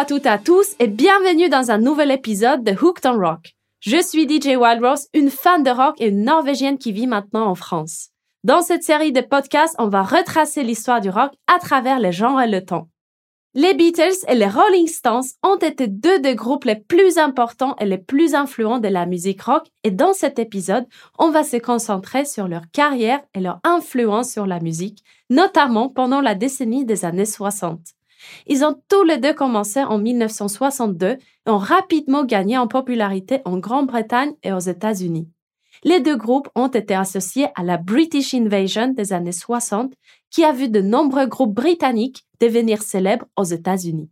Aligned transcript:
À 0.00 0.06
toutes 0.06 0.24
et 0.24 0.30
à 0.30 0.38
tous 0.38 0.76
et 0.78 0.86
bienvenue 0.86 1.50
dans 1.50 1.70
un 1.70 1.76
nouvel 1.76 2.10
épisode 2.10 2.64
de 2.64 2.72
Hooked 2.72 3.04
on 3.04 3.18
Rock. 3.18 3.52
Je 3.80 4.02
suis 4.02 4.26
DJ 4.26 4.56
Wildrose, 4.56 5.08
une 5.12 5.28
fan 5.28 5.62
de 5.62 5.68
rock 5.68 5.94
et 5.98 6.08
une 6.08 6.24
Norvégienne 6.24 6.78
qui 6.78 6.90
vit 6.90 7.06
maintenant 7.06 7.44
en 7.44 7.54
France. 7.54 8.08
Dans 8.42 8.62
cette 8.62 8.82
série 8.82 9.12
de 9.12 9.20
podcasts, 9.20 9.74
on 9.78 9.88
va 9.88 10.02
retracer 10.02 10.62
l'histoire 10.62 11.02
du 11.02 11.10
rock 11.10 11.32
à 11.54 11.58
travers 11.58 11.98
les 11.98 12.12
genres 12.12 12.40
et 12.40 12.48
le 12.48 12.64
temps. 12.64 12.88
Les 13.52 13.74
Beatles 13.74 14.24
et 14.26 14.36
les 14.36 14.48
Rolling 14.48 14.86
Stones 14.86 15.28
ont 15.42 15.58
été 15.58 15.86
deux 15.86 16.18
des 16.18 16.34
groupes 16.34 16.64
les 16.64 16.76
plus 16.76 17.18
importants 17.18 17.76
et 17.78 17.84
les 17.84 17.98
plus 17.98 18.34
influents 18.34 18.78
de 18.78 18.88
la 18.88 19.04
musique 19.04 19.42
rock 19.42 19.66
et 19.84 19.90
dans 19.90 20.14
cet 20.14 20.38
épisode, 20.38 20.86
on 21.18 21.28
va 21.28 21.44
se 21.44 21.58
concentrer 21.58 22.24
sur 22.24 22.48
leur 22.48 22.62
carrière 22.72 23.20
et 23.34 23.40
leur 23.40 23.60
influence 23.64 24.32
sur 24.32 24.46
la 24.46 24.60
musique, 24.60 25.04
notamment 25.28 25.90
pendant 25.90 26.22
la 26.22 26.34
décennie 26.34 26.86
des 26.86 27.04
années 27.04 27.26
60. 27.26 27.80
Ils 28.46 28.64
ont 28.64 28.80
tous 28.88 29.02
les 29.04 29.18
deux 29.18 29.34
commencé 29.34 29.82
en 29.82 29.98
1962 29.98 31.06
et 31.06 31.18
ont 31.46 31.58
rapidement 31.58 32.24
gagné 32.24 32.58
en 32.58 32.66
popularité 32.66 33.40
en 33.44 33.58
Grande-Bretagne 33.58 34.32
et 34.42 34.52
aux 34.52 34.58
États-Unis. 34.58 35.28
Les 35.82 36.00
deux 36.00 36.16
groupes 36.16 36.48
ont 36.54 36.68
été 36.68 36.94
associés 36.94 37.48
à 37.54 37.62
la 37.62 37.78
British 37.78 38.34
Invasion 38.34 38.88
des 38.88 39.12
années 39.12 39.32
60 39.32 39.92
qui 40.30 40.44
a 40.44 40.52
vu 40.52 40.68
de 40.68 40.80
nombreux 40.80 41.26
groupes 41.26 41.54
britanniques 41.54 42.26
devenir 42.40 42.82
célèbres 42.82 43.26
aux 43.36 43.44
États-Unis. 43.44 44.10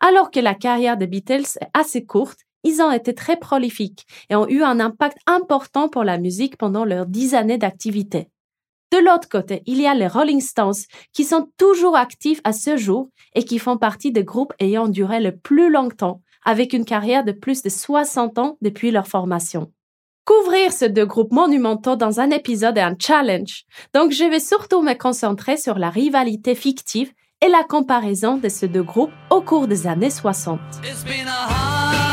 Alors 0.00 0.30
que 0.30 0.40
la 0.40 0.54
carrière 0.54 0.96
des 0.96 1.06
Beatles 1.06 1.58
est 1.60 1.68
assez 1.72 2.04
courte, 2.04 2.40
ils 2.62 2.80
ont 2.80 2.92
été 2.92 3.14
très 3.14 3.36
prolifiques 3.36 4.06
et 4.30 4.36
ont 4.36 4.48
eu 4.48 4.62
un 4.62 4.80
impact 4.80 5.18
important 5.26 5.88
pour 5.88 6.04
la 6.04 6.18
musique 6.18 6.56
pendant 6.56 6.84
leurs 6.84 7.06
dix 7.06 7.34
années 7.34 7.58
d'activité. 7.58 8.28
De 8.94 9.00
l'autre 9.00 9.28
côté, 9.28 9.64
il 9.66 9.80
y 9.80 9.88
a 9.88 9.94
les 9.94 10.06
Rolling 10.06 10.40
Stones 10.40 10.84
qui 11.12 11.24
sont 11.24 11.48
toujours 11.58 11.96
actifs 11.96 12.40
à 12.44 12.52
ce 12.52 12.76
jour 12.76 13.08
et 13.34 13.42
qui 13.42 13.58
font 13.58 13.76
partie 13.76 14.12
des 14.12 14.22
groupes 14.22 14.52
ayant 14.60 14.86
duré 14.86 15.18
le 15.18 15.36
plus 15.36 15.68
longtemps, 15.68 16.20
avec 16.44 16.72
une 16.72 16.84
carrière 16.84 17.24
de 17.24 17.32
plus 17.32 17.60
de 17.62 17.70
60 17.70 18.38
ans 18.38 18.56
depuis 18.62 18.92
leur 18.92 19.08
formation. 19.08 19.72
Couvrir 20.24 20.70
ces 20.70 20.90
deux 20.90 21.06
groupes 21.06 21.32
monumentaux 21.32 21.96
dans 21.96 22.20
un 22.20 22.30
épisode 22.30 22.78
est 22.78 22.82
un 22.82 22.94
challenge, 22.96 23.64
donc 23.94 24.12
je 24.12 24.22
vais 24.22 24.38
surtout 24.38 24.80
me 24.80 24.94
concentrer 24.94 25.56
sur 25.56 25.76
la 25.76 25.90
rivalité 25.90 26.54
fictive 26.54 27.10
et 27.44 27.48
la 27.48 27.64
comparaison 27.64 28.36
de 28.36 28.48
ces 28.48 28.68
deux 28.68 28.84
groupes 28.84 29.10
au 29.28 29.40
cours 29.40 29.66
des 29.66 29.88
années 29.88 30.08
60. 30.08 30.60
On 30.78 32.03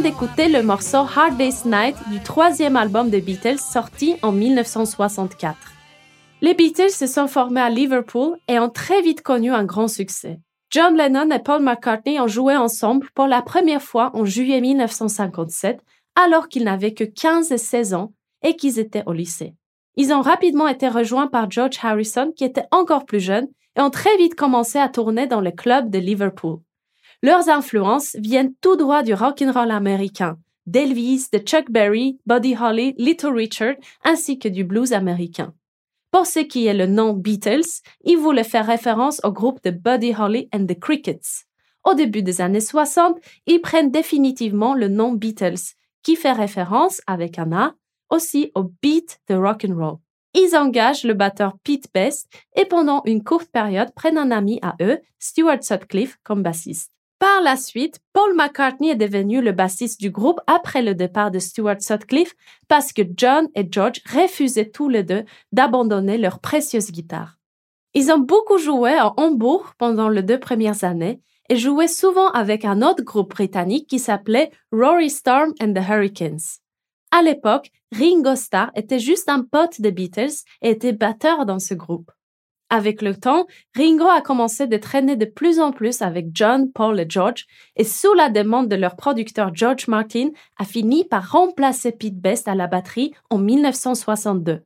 d'écouter 0.00 0.48
le 0.48 0.62
morceau 0.62 0.98
Hard 0.98 1.36
Day's 1.36 1.64
Night 1.64 1.96
du 2.10 2.20
troisième 2.20 2.76
album 2.76 3.10
des 3.10 3.20
Beatles 3.20 3.58
sorti 3.58 4.16
en 4.22 4.32
1964. 4.32 5.56
Les 6.40 6.54
Beatles 6.54 6.90
se 6.90 7.06
sont 7.06 7.28
formés 7.28 7.60
à 7.60 7.70
Liverpool 7.70 8.36
et 8.48 8.58
ont 8.58 8.70
très 8.70 9.02
vite 9.02 9.22
connu 9.22 9.52
un 9.52 9.64
grand 9.64 9.88
succès. 9.88 10.40
John 10.70 10.96
Lennon 10.96 11.30
et 11.30 11.38
Paul 11.38 11.62
McCartney 11.62 12.18
ont 12.18 12.26
joué 12.26 12.56
ensemble 12.56 13.08
pour 13.14 13.26
la 13.26 13.42
première 13.42 13.82
fois 13.82 14.10
en 14.14 14.24
juillet 14.24 14.60
1957 14.60 15.80
alors 16.16 16.48
qu'ils 16.48 16.64
n'avaient 16.64 16.94
que 16.94 17.04
15 17.04 17.52
et 17.52 17.58
16 17.58 17.94
ans 17.94 18.12
et 18.42 18.56
qu'ils 18.56 18.78
étaient 18.78 19.04
au 19.06 19.12
lycée. 19.12 19.54
Ils 19.96 20.12
ont 20.12 20.22
rapidement 20.22 20.66
été 20.66 20.88
rejoints 20.88 21.28
par 21.28 21.50
George 21.50 21.78
Harrison 21.82 22.32
qui 22.36 22.44
était 22.44 22.66
encore 22.72 23.04
plus 23.04 23.20
jeune 23.20 23.46
et 23.76 23.80
ont 23.80 23.90
très 23.90 24.16
vite 24.16 24.34
commencé 24.34 24.78
à 24.78 24.88
tourner 24.88 25.26
dans 25.26 25.40
les 25.40 25.54
clubs 25.54 25.90
de 25.90 25.98
Liverpool. 25.98 26.58
Leurs 27.24 27.48
influences 27.48 28.16
viennent 28.16 28.52
tout 28.60 28.76
droit 28.76 29.02
du 29.02 29.14
rock 29.14 29.40
and 29.40 29.50
roll 29.50 29.70
américain, 29.70 30.36
d'Elvis, 30.66 31.28
de 31.32 31.38
Chuck 31.38 31.70
Berry, 31.70 32.18
Buddy 32.26 32.54
Holly, 32.54 32.94
Little 32.98 33.32
Richard, 33.32 33.76
ainsi 34.02 34.38
que 34.38 34.46
du 34.46 34.62
blues 34.62 34.92
américain. 34.92 35.54
Pour 36.10 36.26
ce 36.26 36.40
qui 36.40 36.66
est 36.66 36.74
le 36.74 36.84
nom 36.84 37.14
Beatles, 37.14 37.80
ils 38.04 38.18
voulaient 38.18 38.44
faire 38.44 38.66
référence 38.66 39.22
au 39.24 39.32
groupe 39.32 39.64
de 39.64 39.70
Buddy 39.70 40.12
Holly 40.14 40.50
and 40.54 40.66
the 40.66 40.78
Crickets. 40.78 41.46
Au 41.82 41.94
début 41.94 42.22
des 42.22 42.42
années 42.42 42.60
60, 42.60 43.16
ils 43.46 43.62
prennent 43.62 43.90
définitivement 43.90 44.74
le 44.74 44.88
nom 44.88 45.12
Beatles, 45.12 45.72
qui 46.02 46.16
fait 46.16 46.32
référence, 46.32 47.00
avec 47.06 47.38
un 47.38 47.52
A, 47.52 47.72
aussi 48.10 48.52
au 48.54 48.64
beat 48.82 49.18
de 49.30 49.34
rock 49.34 49.64
and 49.66 49.74
roll. 49.74 49.96
Ils 50.34 50.54
engagent 50.54 51.04
le 51.04 51.14
batteur 51.14 51.56
Pete 51.64 51.86
Best 51.94 52.28
et 52.54 52.66
pendant 52.66 53.00
une 53.06 53.24
courte 53.24 53.48
période 53.50 53.94
prennent 53.94 54.18
un 54.18 54.30
ami 54.30 54.58
à 54.60 54.74
eux, 54.82 54.98
Stuart 55.18 55.62
Sutcliffe, 55.64 56.18
comme 56.22 56.42
bassiste. 56.42 56.93
Par 57.18 57.42
la 57.42 57.56
suite, 57.56 58.00
Paul 58.12 58.34
McCartney 58.34 58.90
est 58.90 58.96
devenu 58.96 59.40
le 59.40 59.52
bassiste 59.52 60.00
du 60.00 60.10
groupe 60.10 60.40
après 60.46 60.82
le 60.82 60.94
départ 60.94 61.30
de 61.30 61.38
Stuart 61.38 61.80
Sutcliffe 61.80 62.34
parce 62.68 62.92
que 62.92 63.02
John 63.16 63.48
et 63.54 63.66
George 63.70 64.02
refusaient 64.12 64.70
tous 64.70 64.88
les 64.88 65.02
deux 65.02 65.24
d'abandonner 65.52 66.18
leur 66.18 66.40
précieuse 66.40 66.90
guitare. 66.90 67.38
Ils 67.94 68.10
ont 68.10 68.18
beaucoup 68.18 68.58
joué 68.58 68.94
à 68.94 69.14
Hambourg 69.16 69.74
pendant 69.78 70.08
les 70.08 70.22
deux 70.22 70.40
premières 70.40 70.82
années 70.82 71.20
et 71.48 71.56
jouaient 71.56 71.88
souvent 71.88 72.30
avec 72.30 72.64
un 72.64 72.82
autre 72.82 73.04
groupe 73.04 73.30
britannique 73.30 73.88
qui 73.88 73.98
s'appelait 73.98 74.50
Rory 74.72 75.10
Storm 75.10 75.52
and 75.60 75.72
the 75.74 75.88
Hurricanes. 75.88 76.58
À 77.10 77.22
l'époque, 77.22 77.70
Ringo 77.92 78.34
Starr 78.34 78.70
était 78.74 78.98
juste 78.98 79.28
un 79.28 79.42
pote 79.42 79.80
des 79.80 79.92
Beatles 79.92 80.42
et 80.62 80.70
était 80.70 80.92
batteur 80.92 81.46
dans 81.46 81.60
ce 81.60 81.74
groupe. 81.74 82.10
Avec 82.70 83.02
le 83.02 83.14
temps, 83.14 83.46
Ringo 83.76 84.06
a 84.06 84.20
commencé 84.20 84.66
de 84.66 84.76
traîner 84.76 85.16
de 85.16 85.26
plus 85.26 85.60
en 85.60 85.70
plus 85.70 86.02
avec 86.02 86.28
John, 86.32 86.72
Paul 86.72 86.98
et 86.98 87.06
George, 87.08 87.46
et 87.76 87.84
sous 87.84 88.14
la 88.14 88.30
demande 88.30 88.68
de 88.68 88.76
leur 88.76 88.96
producteur 88.96 89.54
George 89.54 89.86
Martin, 89.86 90.30
a 90.56 90.64
fini 90.64 91.04
par 91.04 91.30
remplacer 91.30 91.92
Pete 91.92 92.18
Best 92.18 92.48
à 92.48 92.54
la 92.54 92.66
batterie 92.66 93.12
en 93.30 93.38
1962. 93.38 94.62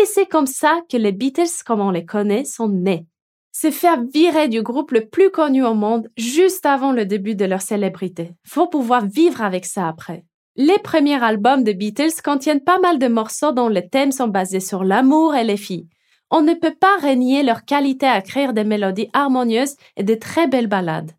Et 0.00 0.06
c'est 0.06 0.26
comme 0.26 0.46
ça 0.46 0.80
que 0.90 0.96
les 0.96 1.12
Beatles, 1.12 1.64
comme 1.66 1.80
on 1.80 1.90
les 1.90 2.06
connaît, 2.06 2.44
sont 2.44 2.68
nés. 2.68 3.06
Se 3.54 3.70
faire 3.70 4.02
virer 4.02 4.48
du 4.48 4.62
groupe 4.62 4.92
le 4.92 5.06
plus 5.06 5.30
connu 5.30 5.62
au 5.62 5.74
monde 5.74 6.08
juste 6.16 6.64
avant 6.64 6.92
le 6.92 7.04
début 7.04 7.34
de 7.34 7.44
leur 7.44 7.60
célébrité. 7.60 8.30
Faut 8.46 8.68
pouvoir 8.68 9.04
vivre 9.04 9.42
avec 9.42 9.66
ça 9.66 9.88
après. 9.88 10.24
Les 10.56 10.78
premiers 10.78 11.22
albums 11.22 11.64
de 11.64 11.72
Beatles 11.72 12.22
contiennent 12.24 12.64
pas 12.64 12.78
mal 12.78 12.98
de 12.98 13.08
morceaux 13.08 13.52
dont 13.52 13.68
les 13.68 13.88
thèmes 13.88 14.12
sont 14.12 14.28
basés 14.28 14.60
sur 14.60 14.84
l'amour 14.84 15.34
et 15.34 15.44
les 15.44 15.58
filles 15.58 15.88
on 16.32 16.40
ne 16.40 16.54
peut 16.54 16.74
pas 16.74 16.96
renier 16.96 17.42
leur 17.42 17.64
qualité 17.66 18.06
à 18.06 18.18
écrire 18.18 18.54
des 18.54 18.64
mélodies 18.64 19.10
harmonieuses 19.12 19.76
et 19.96 20.02
de 20.02 20.14
très 20.14 20.48
belles 20.48 20.66
ballades. 20.66 21.12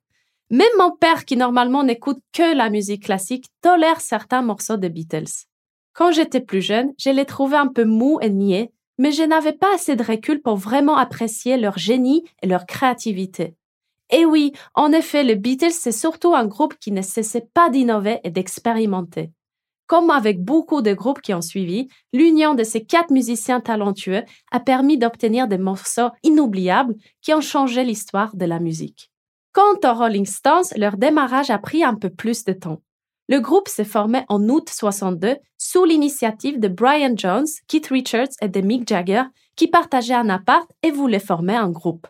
Même 0.49 0.67
mon 0.79 0.91
père, 0.91 1.23
qui 1.23 1.37
normalement 1.37 1.83
n'écoute 1.83 2.19
que 2.33 2.55
la 2.55 2.71
musique 2.71 3.03
classique, 3.03 3.45
tolère 3.61 4.01
certains 4.01 4.41
morceaux 4.41 4.77
de 4.77 4.87
Beatles. 4.87 5.45
Quand 5.93 6.11
j'étais 6.11 6.41
plus 6.41 6.61
jeune, 6.61 6.93
je 6.97 7.11
les 7.11 7.25
trouvais 7.25 7.57
un 7.57 7.67
peu 7.67 7.85
mous 7.85 8.17
et 8.21 8.31
niais, 8.31 8.71
mais 8.97 9.11
je 9.11 9.21
n'avais 9.21 9.53
pas 9.53 9.75
assez 9.75 9.95
de 9.95 10.03
recul 10.03 10.41
pour 10.41 10.55
vraiment 10.55 10.97
apprécier 10.97 11.57
leur 11.57 11.77
génie 11.77 12.23
et 12.41 12.47
leur 12.47 12.65
créativité. 12.65 13.55
Et 14.11 14.25
oui, 14.25 14.51
en 14.73 14.91
effet, 14.91 15.23
les 15.23 15.35
Beatles, 15.35 15.71
c'est 15.71 15.91
surtout 15.91 16.33
un 16.33 16.45
groupe 16.45 16.77
qui 16.79 16.91
ne 16.91 17.03
cessait 17.03 17.47
pas 17.53 17.69
d'innover 17.69 18.19
et 18.23 18.31
d'expérimenter. 18.31 19.31
Comme 19.87 20.09
avec 20.09 20.41
beaucoup 20.41 20.81
de 20.81 20.93
groupes 20.93 21.21
qui 21.21 21.33
ont 21.33 21.41
suivi, 21.41 21.87
l'union 22.13 22.55
de 22.55 22.63
ces 22.63 22.83
quatre 22.83 23.11
musiciens 23.11 23.59
talentueux 23.59 24.23
a 24.51 24.59
permis 24.59 24.97
d'obtenir 24.97 25.47
des 25.47 25.57
morceaux 25.57 26.09
inoubliables 26.23 26.95
qui 27.21 27.33
ont 27.33 27.41
changé 27.41 27.83
l'histoire 27.83 28.35
de 28.35 28.45
la 28.45 28.59
musique. 28.59 29.11
Quant 29.51 29.77
aux 29.83 29.93
Rolling 29.93 30.25
Stones, 30.25 30.63
leur 30.77 30.97
démarrage 30.97 31.51
a 31.51 31.59
pris 31.59 31.83
un 31.83 31.95
peu 31.95 32.09
plus 32.09 32.43
de 32.43 32.53
temps. 32.53 32.81
Le 33.29 33.39
groupe 33.39 33.67
s'est 33.67 33.83
formé 33.83 34.23
en 34.27 34.49
août 34.49 34.69
62 34.69 35.37
sous 35.57 35.85
l'initiative 35.85 36.59
de 36.59 36.67
Brian 36.67 37.13
Jones, 37.15 37.47
Keith 37.67 37.87
Richards 37.87 38.35
et 38.41 38.49
de 38.49 38.61
Mick 38.61 38.87
Jagger 38.87 39.23
qui 39.55 39.67
partageaient 39.67 40.13
un 40.13 40.29
appart 40.29 40.69
et 40.81 40.91
voulaient 40.91 41.19
former 41.19 41.55
un 41.55 41.69
groupe. 41.69 42.07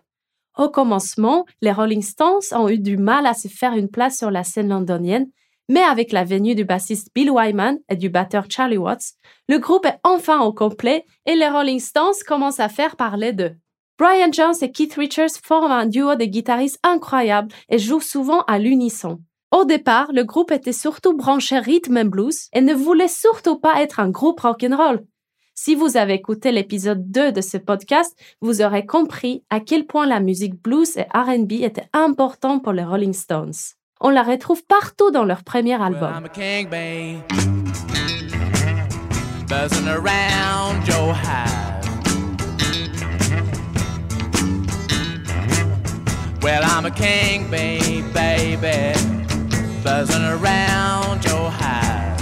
Au 0.57 0.69
commencement, 0.69 1.45
les 1.61 1.71
Rolling 1.71 2.01
Stones 2.01 2.41
ont 2.51 2.69
eu 2.69 2.79
du 2.79 2.97
mal 2.97 3.25
à 3.25 3.33
se 3.33 3.47
faire 3.47 3.73
une 3.73 3.89
place 3.89 4.17
sur 4.17 4.31
la 4.31 4.43
scène 4.43 4.69
londonienne 4.69 5.27
mais 5.73 5.81
avec 5.81 6.11
la 6.11 6.23
venue 6.23 6.53
du 6.53 6.65
bassiste 6.65 7.09
Bill 7.15 7.31
Wyman 7.31 7.79
et 7.89 7.95
du 7.95 8.07
batteur 8.07 8.45
Charlie 8.47 8.77
Watts, 8.77 9.13
le 9.49 9.57
groupe 9.57 9.87
est 9.87 9.97
enfin 10.03 10.41
au 10.41 10.53
complet 10.53 11.03
et 11.25 11.35
les 11.35 11.49
Rolling 11.49 11.79
Stones 11.79 12.13
commencent 12.27 12.59
à 12.59 12.69
faire 12.69 12.95
parler 12.95 13.33
d'eux. 13.33 13.55
Brian 13.97 14.31
Jones 14.31 14.53
et 14.61 14.71
Keith 14.71 14.93
Richards 14.93 15.35
forment 15.43 15.71
un 15.71 15.87
duo 15.87 16.13
de 16.13 16.25
guitaristes 16.25 16.77
incroyable 16.83 17.47
et 17.69 17.79
jouent 17.79 18.01
souvent 18.01 18.41
à 18.41 18.59
l'unisson. 18.59 19.19
Au 19.49 19.65
départ, 19.65 20.11
le 20.13 20.23
groupe 20.23 20.51
était 20.51 20.73
surtout 20.73 21.17
branché 21.17 21.57
rhythm 21.57 21.97
and 21.97 22.05
blues 22.05 22.49
et 22.53 22.61
ne 22.61 22.75
voulait 22.75 23.07
surtout 23.07 23.57
pas 23.57 23.81
être 23.81 23.99
un 23.99 24.11
groupe 24.11 24.41
rock'n'roll. 24.41 25.03
Si 25.55 25.73
vous 25.73 25.97
avez 25.97 26.13
écouté 26.13 26.51
l'épisode 26.51 27.09
2 27.09 27.31
de 27.31 27.41
ce 27.41 27.57
podcast, 27.57 28.15
vous 28.41 28.61
aurez 28.61 28.85
compris 28.85 29.43
à 29.49 29.59
quel 29.59 29.87
point 29.87 30.05
la 30.05 30.19
musique 30.19 30.61
blues 30.61 30.97
et 30.97 31.07
R&B 31.15 31.63
était 31.63 31.89
importante 31.93 32.63
pour 32.63 32.73
les 32.73 32.83
Rolling 32.83 33.13
Stones. 33.13 33.53
On 34.05 34.09
la 34.09 34.21
retrouve 34.21 34.61
partout 34.67 35.11
dans 35.11 35.23
leur 35.23 35.45
premier 35.45 35.81
album. 35.81 36.01
Well, 36.01 36.13
I'm 36.13 36.25
a 36.25 36.29
king, 36.29 36.67
babe. 36.69 37.21
Buzzing 39.47 39.87
around 39.87 40.85
your 40.85 41.13
hive. 41.13 41.87
Well, 46.41 46.63
I'm 46.65 46.85
a 46.85 46.91
king, 46.91 47.49
babe, 47.49 48.03
baby. 48.13 48.93
Buzzing 49.85 50.25
around 50.25 51.23
your 51.23 51.49
hive. 51.49 52.19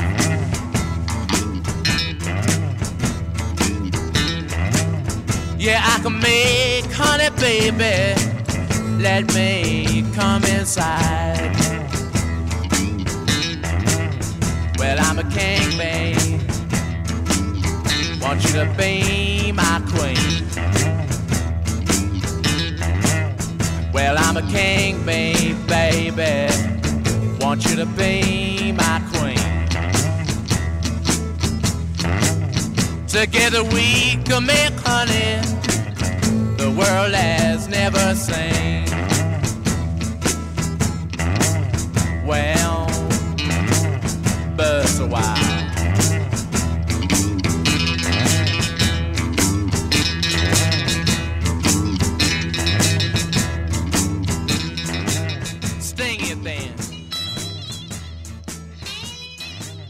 Yeah, 5.57 5.81
I 5.84 6.00
can 6.04 6.19
make 6.19 6.92
honey, 6.92 7.31
baby. 7.39 8.13
Let 9.01 9.34
me 9.34 10.06
come 10.13 10.44
inside. 10.44 11.71
Well, 14.94 15.06
I'm 15.06 15.20
a 15.20 15.24
king, 15.30 15.78
babe. 15.78 16.42
Want 18.22 18.44
you 18.44 18.52
to 18.60 18.66
be 18.78 19.54
my 19.54 19.82
queen. 19.88 20.44
Well, 23.94 24.18
I'm 24.18 24.36
a 24.36 24.42
king, 24.52 25.06
babe, 25.06 25.56
baby. 25.66 26.54
Want 27.40 27.64
you 27.70 27.78
to 27.78 27.86
be 27.86 28.74
my 28.74 29.02
queen. 29.14 29.38
Together 33.08 33.64
we 33.64 34.18
can 34.26 34.46
make 34.46 34.74
honey 34.84 35.40
the 36.58 36.70
world 36.78 37.14
has 37.14 37.70
never 37.70 38.14
seen. 38.14 38.90
Well, 42.28 42.91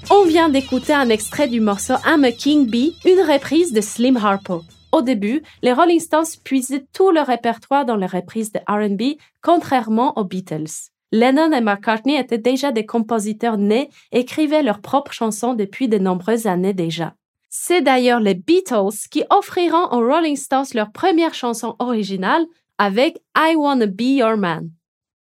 On 0.09 0.25
vient 0.25 0.49
d'écouter 0.49 0.93
un 0.93 1.09
extrait 1.09 1.47
du 1.47 1.59
morceau 1.59 1.95
I'm 2.05 2.23
a 2.23 2.31
King 2.31 2.69
Bee, 2.69 2.95
une 3.05 3.19
reprise 3.19 3.73
de 3.73 3.81
Slim 3.81 4.17
Harpo. 4.17 4.63
Au 4.91 5.01
début, 5.01 5.41
les 5.61 5.73
Rolling 5.73 5.99
Stones 5.99 6.25
puisaient 6.43 6.85
tout 6.93 7.11
leur 7.11 7.27
répertoire 7.27 7.85
dans 7.85 7.95
les 7.97 8.07
reprises 8.07 8.51
de 8.51 8.59
R&B, 8.67 9.17
contrairement 9.41 10.17
aux 10.17 10.23
Beatles. 10.23 10.91
Lennon 11.11 11.51
et 11.51 11.61
McCartney 11.61 12.15
étaient 12.15 12.37
déjà 12.37 12.71
des 12.71 12.85
compositeurs 12.85 13.57
nés 13.57 13.89
écrivaient 14.11 14.63
leurs 14.63 14.81
propres 14.81 15.11
chansons 15.11 15.53
depuis 15.53 15.89
de 15.89 15.97
nombreuses 15.97 16.47
années 16.47 16.73
déjà. 16.73 17.13
C'est 17.49 17.81
d'ailleurs 17.81 18.21
les 18.21 18.33
Beatles 18.33 19.09
qui 19.11 19.23
offriront 19.29 19.91
aux 19.91 20.07
Rolling 20.07 20.37
Stones 20.37 20.67
leur 20.73 20.91
première 20.91 21.33
chanson 21.33 21.75
originale 21.79 22.45
avec 22.77 23.21
I 23.37 23.55
Wanna 23.55 23.87
Be 23.87 24.01
Your 24.01 24.37
Man. 24.37 24.69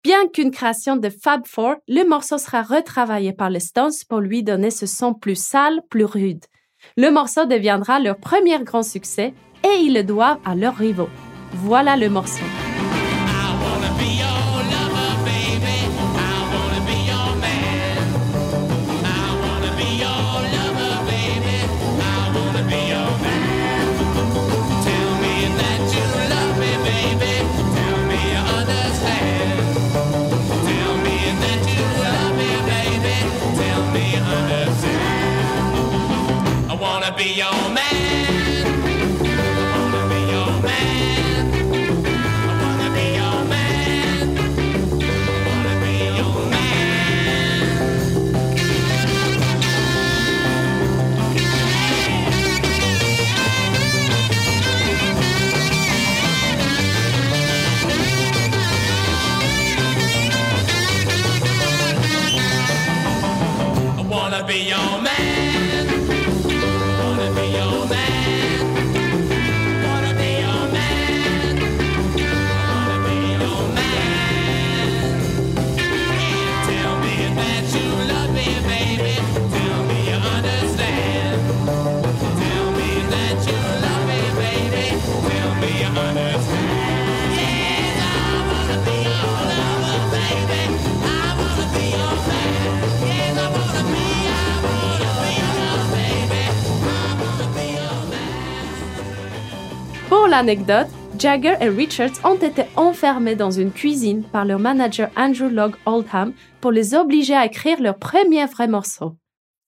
Bien 0.04 0.28
qu'une 0.28 0.52
création 0.52 0.96
de 0.96 1.08
Fab 1.08 1.46
Four, 1.46 1.76
le 1.88 2.06
morceau 2.08 2.38
sera 2.38 2.62
retravaillé 2.62 3.32
par 3.32 3.50
les 3.50 3.58
Stones 3.58 3.92
pour 4.08 4.20
lui 4.20 4.44
donner 4.44 4.70
ce 4.70 4.86
son 4.86 5.12
plus 5.12 5.34
sale, 5.34 5.80
plus 5.90 6.04
rude. 6.04 6.44
Le 6.96 7.10
morceau 7.10 7.46
deviendra 7.46 7.98
leur 7.98 8.18
premier 8.18 8.62
grand 8.62 8.82
succès 8.82 9.34
et 9.64 9.80
ils 9.80 9.94
le 9.94 10.04
doivent 10.04 10.38
à 10.44 10.54
leurs 10.54 10.76
rivaux. 10.76 11.08
Voilà 11.54 11.96
le 11.96 12.10
morceau. 12.10 12.44
Be 64.46 64.68
your 64.68 64.93
l'anecdote, 100.34 100.88
Jagger 101.16 101.54
et 101.60 101.68
Richards 101.68 102.18
ont 102.24 102.34
été 102.34 102.64
enfermés 102.74 103.36
dans 103.36 103.52
une 103.52 103.70
cuisine 103.70 104.24
par 104.24 104.44
leur 104.44 104.58
manager 104.58 105.08
Andrew 105.16 105.48
Log 105.48 105.76
Oldham 105.86 106.32
pour 106.60 106.72
les 106.72 106.96
obliger 106.96 107.36
à 107.36 107.46
écrire 107.46 107.80
leur 107.80 108.00
premier 108.00 108.44
vrai 108.46 108.66
morceau. 108.66 109.14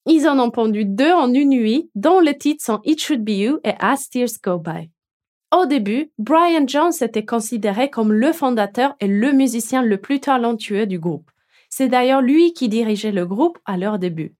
Ils 0.06 0.26
en 0.26 0.40
ont 0.40 0.50
pondu 0.50 0.84
deux 0.84 1.12
en 1.12 1.32
une 1.32 1.50
nuit, 1.50 1.88
dont 1.94 2.18
les 2.18 2.36
titres 2.36 2.64
sont 2.64 2.80
It 2.84 3.00
Should 3.00 3.22
Be 3.22 3.30
You 3.30 3.60
et 3.62 3.74
As 3.78 4.08
Tears 4.10 4.40
Go 4.42 4.58
By. 4.58 4.90
Au 5.56 5.66
début, 5.66 6.10
Brian 6.18 6.66
Jones 6.66 6.92
était 7.00 7.24
considéré 7.24 7.88
comme 7.88 8.12
le 8.12 8.32
fondateur 8.32 8.96
et 8.98 9.06
le 9.06 9.30
musicien 9.30 9.82
le 9.82 9.98
plus 9.98 10.18
talentueux 10.18 10.86
du 10.86 10.98
groupe. 10.98 11.30
C'est 11.70 11.88
d'ailleurs 11.88 12.22
lui 12.22 12.54
qui 12.54 12.68
dirigeait 12.68 13.12
le 13.12 13.24
groupe 13.24 13.58
à 13.66 13.76
leur 13.76 14.00
début. 14.00 14.34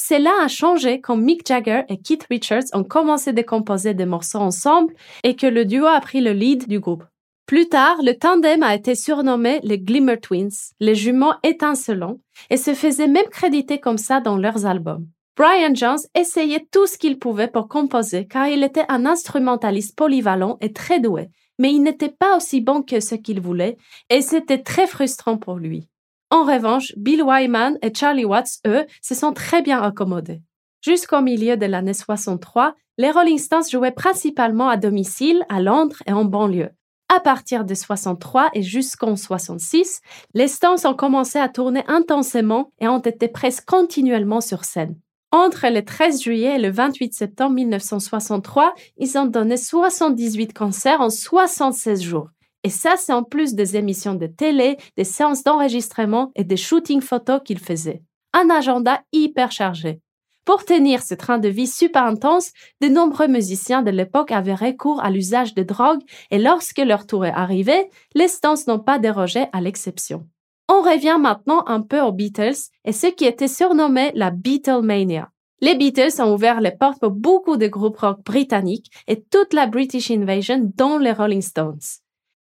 Cela 0.00 0.30
a 0.44 0.46
changé 0.46 1.00
quand 1.00 1.16
Mick 1.16 1.44
Jagger 1.44 1.82
et 1.88 1.98
Keith 1.98 2.24
Richards 2.30 2.66
ont 2.72 2.84
commencé 2.84 3.32
de 3.32 3.42
composer 3.42 3.94
des 3.94 4.06
morceaux 4.06 4.38
ensemble 4.38 4.94
et 5.24 5.34
que 5.34 5.46
le 5.48 5.64
duo 5.64 5.86
a 5.86 6.00
pris 6.00 6.20
le 6.20 6.32
lead 6.32 6.68
du 6.68 6.78
groupe. 6.78 7.02
Plus 7.46 7.68
tard, 7.68 7.96
le 8.04 8.12
tandem 8.12 8.62
a 8.62 8.76
été 8.76 8.94
surnommé 8.94 9.58
les 9.64 9.80
Glimmer 9.80 10.20
Twins, 10.20 10.52
les 10.78 10.94
jumeaux 10.94 11.32
étincelants, 11.42 12.20
et 12.48 12.56
se 12.56 12.74
faisait 12.74 13.08
même 13.08 13.26
créditer 13.26 13.80
comme 13.80 13.98
ça 13.98 14.20
dans 14.20 14.36
leurs 14.36 14.66
albums. 14.66 15.08
Brian 15.36 15.74
Jones 15.74 15.98
essayait 16.14 16.66
tout 16.70 16.86
ce 16.86 16.96
qu'il 16.96 17.18
pouvait 17.18 17.48
pour 17.48 17.66
composer 17.66 18.28
car 18.28 18.46
il 18.46 18.62
était 18.62 18.86
un 18.88 19.04
instrumentaliste 19.04 19.96
polyvalent 19.96 20.58
et 20.60 20.72
très 20.72 21.00
doué, 21.00 21.28
mais 21.58 21.72
il 21.72 21.82
n'était 21.82 22.08
pas 22.08 22.36
aussi 22.36 22.60
bon 22.60 22.82
que 22.82 23.00
ce 23.00 23.16
qu'il 23.16 23.40
voulait 23.40 23.76
et 24.10 24.22
c'était 24.22 24.62
très 24.62 24.86
frustrant 24.86 25.38
pour 25.38 25.56
lui. 25.56 25.88
En 26.30 26.44
revanche, 26.44 26.92
Bill 26.96 27.22
Wyman 27.22 27.78
et 27.82 27.92
Charlie 27.94 28.24
Watts, 28.24 28.58
eux, 28.66 28.84
se 29.02 29.14
sont 29.14 29.32
très 29.32 29.62
bien 29.62 29.82
accommodés. 29.82 30.42
Jusqu'au 30.82 31.22
milieu 31.22 31.56
de 31.56 31.66
l'année 31.66 31.94
63, 31.94 32.74
les 32.98 33.10
Rolling 33.10 33.38
Stones 33.38 33.68
jouaient 33.70 33.92
principalement 33.92 34.68
à 34.68 34.76
domicile, 34.76 35.44
à 35.48 35.60
Londres 35.60 36.02
et 36.06 36.12
en 36.12 36.24
banlieue. 36.24 36.70
À 37.08 37.20
partir 37.20 37.64
de 37.64 37.74
63 37.74 38.50
et 38.52 38.62
jusqu'en 38.62 39.16
66, 39.16 40.02
les 40.34 40.48
Stones 40.48 40.78
ont 40.84 40.94
commencé 40.94 41.38
à 41.38 41.48
tourner 41.48 41.82
intensément 41.88 42.72
et 42.78 42.88
ont 42.88 42.98
été 42.98 43.28
presque 43.28 43.64
continuellement 43.64 44.42
sur 44.42 44.64
scène. 44.64 44.96
Entre 45.30 45.68
le 45.68 45.84
13 45.84 46.22
juillet 46.22 46.56
et 46.56 46.58
le 46.58 46.70
28 46.70 47.14
septembre 47.14 47.54
1963, 47.54 48.74
ils 48.98 49.16
ont 49.16 49.26
donné 49.26 49.56
78 49.56 50.52
concerts 50.52 51.00
en 51.00 51.10
76 51.10 52.02
jours. 52.02 52.28
Et 52.64 52.70
ça, 52.70 52.96
c'est 52.96 53.12
en 53.12 53.22
plus 53.22 53.54
des 53.54 53.76
émissions 53.76 54.14
de 54.14 54.26
télé, 54.26 54.76
des 54.96 55.04
séances 55.04 55.44
d'enregistrement 55.44 56.32
et 56.34 56.44
des 56.44 56.56
shootings 56.56 57.00
photos 57.00 57.40
qu'il 57.44 57.58
faisait. 57.58 58.02
Un 58.32 58.50
agenda 58.50 59.02
hyper 59.12 59.52
chargé. 59.52 60.00
Pour 60.48 60.64
tenir 60.64 61.02
ce 61.02 61.12
train 61.12 61.38
de 61.38 61.48
vie 61.48 61.66
super 61.66 62.04
intense, 62.04 62.52
de 62.80 62.88
nombreux 62.88 63.28
musiciens 63.28 63.82
de 63.82 63.90
l'époque 63.90 64.32
avaient 64.32 64.54
recours 64.54 64.98
à 65.04 65.10
l'usage 65.10 65.54
de 65.54 65.62
drogue 65.62 66.00
et 66.30 66.38
lorsque 66.38 66.78
leur 66.78 67.06
tour 67.06 67.26
est 67.26 67.32
arrivé, 67.32 67.90
les 68.14 68.28
Stones 68.28 68.56
n'ont 68.66 68.78
pas 68.78 68.98
dérogé 68.98 69.44
à 69.52 69.60
l'exception. 69.60 70.26
On 70.70 70.80
revient 70.80 71.18
maintenant 71.20 71.64
un 71.66 71.82
peu 71.82 72.00
aux 72.00 72.12
Beatles 72.12 72.56
et 72.86 72.92
ce 72.92 73.08
qui 73.08 73.26
était 73.26 73.46
surnommé 73.46 74.10
la 74.14 74.30
Beatlemania. 74.30 75.28
Les 75.60 75.74
Beatles 75.74 76.22
ont 76.22 76.32
ouvert 76.32 76.62
les 76.62 76.70
portes 76.70 77.00
pour 77.00 77.10
beaucoup 77.10 77.58
de 77.58 77.66
groupes 77.66 77.98
rock 77.98 78.24
britanniques 78.24 78.90
et 79.06 79.20
toute 79.20 79.52
la 79.52 79.66
British 79.66 80.10
Invasion 80.10 80.72
dont 80.76 80.96
les 80.96 81.12
Rolling 81.12 81.42
Stones. 81.42 81.80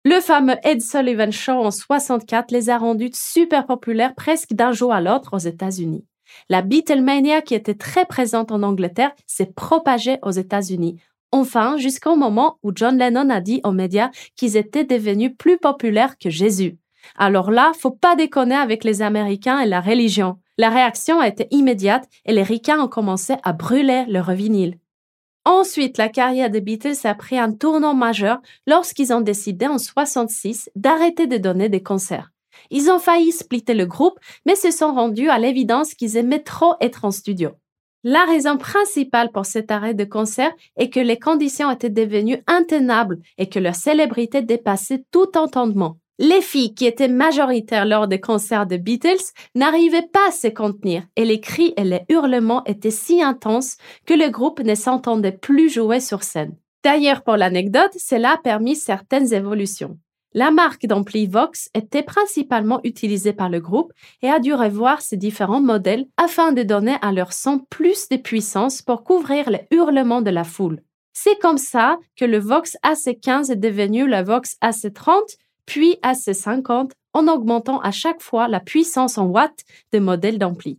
Le 0.09 0.21
fameux 0.21 0.55
Ed 0.63 0.83
Sullivan 0.83 1.33
Show 1.33 1.65
en 1.65 1.73
64 1.73 2.53
les 2.53 2.71
a 2.71 2.79
rendus 2.79 3.11
super 3.13 3.67
populaires 3.67 4.15
presque 4.15 4.53
d'un 4.53 4.71
jour 4.71 4.93
à 4.93 5.01
l'autre 5.01 5.31
aux 5.33 5.39
États-Unis. 5.39 6.05
La 6.49 6.63
Beatlemania 6.63 7.43
qui 7.43 7.57
était 7.57 7.75
très 7.75 8.05
présente 8.05 8.53
en 8.53 8.63
Angleterre 8.63 9.11
s'est 9.27 9.51
propagée 9.57 10.19
aux 10.23 10.31
États-Unis. 10.31 11.01
Enfin, 11.33 11.77
jusqu'au 11.77 12.15
moment 12.15 12.61
où 12.63 12.71
John 12.73 12.97
Lennon 12.97 13.31
a 13.31 13.41
dit 13.41 13.61
aux 13.65 13.73
médias 13.73 14.13
qu'ils 14.37 14.57
étaient 14.57 14.85
devenus 14.85 15.33
plus 15.37 15.59
populaires 15.59 16.19
que 16.19 16.31
Jésus. 16.31 16.79
Alors 17.19 17.51
là, 17.51 17.73
faut 17.77 17.91
pas 17.91 18.15
déconner 18.15 18.55
avec 18.55 18.85
les 18.85 19.03
Américains 19.03 19.59
et 19.59 19.67
la 19.67 19.81
religion. 19.81 20.37
La 20.57 20.71
réaction 20.71 21.19
a 21.19 21.27
été 21.27 21.49
immédiate 21.51 22.09
et 22.25 22.33
les 22.33 22.45
ricains 22.45 22.79
ont 22.79 22.87
commencé 22.87 23.35
à 23.43 23.53
brûler 23.53 24.05
leur 24.07 24.31
vinyle. 24.31 24.79
Ensuite, 25.47 25.97
la 25.97 26.09
carrière 26.09 26.51
des 26.51 26.61
Beatles 26.61 26.97
a 27.05 27.15
pris 27.15 27.39
un 27.39 27.53
tournant 27.53 27.95
majeur 27.95 28.41
lorsqu'ils 28.67 29.13
ont 29.13 29.21
décidé 29.21 29.69
en 29.69 29.79
66 29.79 30.71
d'arrêter 30.75 31.29
de 31.29 31.37
donner 31.37 31.69
des 31.69 31.85
concerts. 31.85 32.33
Ils 32.71 32.91
ont 32.91 32.99
failli 32.99 33.31
splitter 33.31 33.75
le 33.75 33.87
groupe, 33.87 34.19
mais 34.45 34.57
se 34.57 34.73
sont 34.73 34.93
rendus 34.93 35.31
à 35.31 35.39
l'évidence 35.39 35.95
qu'ils 35.95 36.17
aimaient 36.17 36.43
trop 36.43 36.75
être 36.81 37.05
en 37.05 37.13
studio. 37.13 37.51
La 38.03 38.25
raison 38.25 38.59
principale 38.59 39.31
pour 39.31 39.47
cet 39.47 39.71
arrêt 39.71 39.95
de 39.95 40.05
concert 40.05 40.53
est 40.77 40.91
que 40.91 40.99
les 40.99 41.19
conditions 41.19 41.71
étaient 41.71 41.91
devenues 41.91 42.43
intenables 42.49 43.21
et 43.39 43.49
que 43.49 43.61
leur 43.61 43.77
célébrité 43.77 44.43
dépassait 44.43 45.05
tout 45.13 45.39
entendement. 45.39 45.97
Les 46.19 46.41
filles 46.41 46.75
qui 46.75 46.87
étaient 46.87 47.09
majoritaires 47.09 47.85
lors 47.85 48.09
des 48.09 48.21
concerts 48.21 48.67
de 48.67 48.79
Beatles 48.79 49.33
n'arrivaient 49.55 50.09
pas 50.11 50.29
à 50.29 50.33
se 50.33 50.47
contenir 50.49 51.03
et 51.15 51.27
les 51.27 51.41
cris 51.41 51.75
et 51.77 51.85
les 51.85 52.01
hurlements 52.09 52.65
étaient 52.65 52.91
si 52.91 53.23
intenses 53.23 53.77
que 54.07 54.15
le 54.15 54.31
groupe 54.31 54.61
ne 54.61 54.75
s'entendait 54.75 55.33
plus 55.33 55.69
jouer 55.69 56.01
sur 56.01 56.23
scène. 56.23 56.57
D'ailleurs, 56.83 57.23
pour 57.23 57.37
l'anecdote, 57.37 57.93
cela 57.99 58.33
a 58.33 58.39
permis 58.39 58.77
certaines 58.77 59.35
évolutions. 59.35 59.99
La 60.33 60.51
marque 60.51 60.87
d'ampli 60.87 61.27
Vox 61.27 61.69
était 61.75 62.03
principalement 62.03 62.81
utilisée 62.85 63.33
par 63.33 63.51
le 63.51 63.61
groupe 63.61 63.93
et 64.23 64.29
a 64.29 64.39
dû 64.39 64.55
revoir 64.55 65.03
ses 65.03 65.17
différents 65.17 65.61
modèles 65.61 66.07
afin 66.17 66.53
de 66.53 66.63
donner 66.63 66.97
à 67.03 67.13
leur 67.13 67.35
son 67.35 67.59
plus 67.71 68.09
de 68.09 68.17
puissance 68.17 68.81
pour 68.81 69.05
couvrir 69.05 69.51
les 69.51 69.67
hurlements 69.71 70.23
de 70.23 70.31
la 70.31 70.45
foule. 70.45 70.83
C'est 71.13 71.39
comme 71.39 71.57
ça 71.57 71.99
que 72.15 72.27
le 72.27 72.39
Vox 72.39 72.77
AC15 72.85 73.51
est 73.51 73.57
devenu 73.57 74.07
le 74.07 74.23
Vox 74.23 74.57
AC30 74.63 75.37
puis 75.67 75.99
à 76.03 76.15
50 76.15 76.93
en 77.13 77.29
augmentant 77.29 77.81
à 77.81 77.91
chaque 77.91 78.23
fois 78.23 78.49
la 78.49 78.61
puissance 78.61 79.19
en 79.19 79.27
watts 79.27 79.65
des 79.93 80.01
modèles 80.01 80.39
d'ampli. 80.39 80.79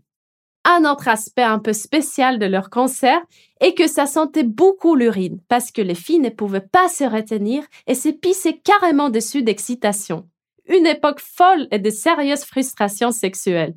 Un 0.69 0.83
autre 0.83 1.07
aspect 1.07 1.43
un 1.43 1.59
peu 1.59 1.71
spécial 1.71 2.39
de 2.39 2.45
leur 2.45 2.69
concert 2.69 3.21
est 3.61 3.73
que 3.73 3.87
ça 3.87 4.05
sentait 4.05 4.43
beaucoup 4.43 4.95
l'urine 4.95 5.39
parce 5.47 5.71
que 5.71 5.81
les 5.81 5.95
filles 5.95 6.19
ne 6.19 6.29
pouvaient 6.29 6.59
pas 6.59 6.89
se 6.89 7.05
retenir 7.05 7.63
et 7.87 7.95
se 7.95 8.09
pissaient 8.09 8.59
carrément 8.63 9.09
dessus 9.09 9.43
d'excitation. 9.43 10.27
Une 10.67 10.85
époque 10.85 11.21
folle 11.21 11.67
et 11.71 11.79
de 11.79 11.89
sérieuses 11.89 12.43
frustrations 12.43 13.11
sexuelles. 13.11 13.75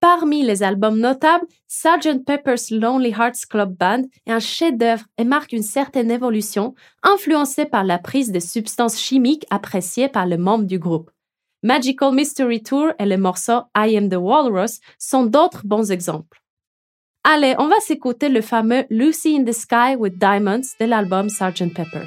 Parmi 0.00 0.44
les 0.44 0.62
albums 0.62 1.00
notables, 1.00 1.46
Sgt. 1.66 2.24
Pepper's 2.24 2.70
Lonely 2.70 3.10
Hearts 3.10 3.46
Club 3.50 3.76
Band 3.76 4.04
est 4.26 4.32
un 4.32 4.38
chef-d'œuvre 4.38 5.04
et 5.18 5.24
marque 5.24 5.52
une 5.52 5.62
certaine 5.62 6.12
évolution, 6.12 6.74
influencée 7.02 7.64
par 7.64 7.82
la 7.82 7.98
prise 7.98 8.30
de 8.30 8.38
substances 8.38 9.00
chimiques 9.00 9.46
appréciées 9.50 10.08
par 10.08 10.26
les 10.26 10.36
membres 10.36 10.66
du 10.66 10.78
groupe. 10.78 11.10
Magical 11.64 12.14
Mystery 12.14 12.62
Tour 12.62 12.92
et 13.00 13.06
le 13.06 13.16
morceau 13.16 13.62
I 13.76 13.96
Am 13.96 14.08
the 14.08 14.14
Walrus 14.14 14.78
sont 15.00 15.26
d'autres 15.26 15.62
bons 15.64 15.90
exemples. 15.90 16.40
Allez, 17.24 17.56
on 17.58 17.66
va 17.66 17.80
s'écouter 17.80 18.28
le 18.28 18.40
fameux 18.40 18.84
Lucy 18.90 19.36
in 19.36 19.44
the 19.44 19.52
Sky 19.52 19.96
with 19.98 20.16
Diamonds 20.16 20.76
de 20.78 20.86
l'album 20.86 21.28
Sgt. 21.28 21.74
Pepper. 21.74 22.06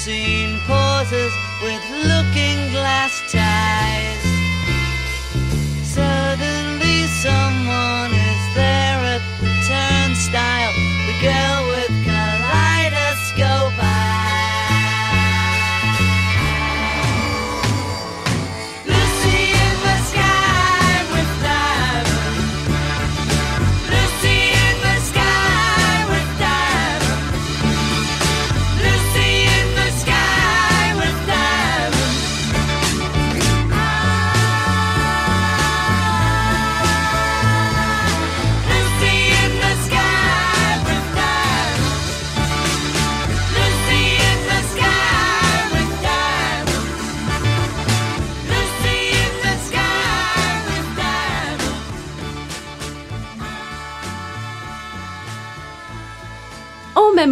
see 0.00 0.39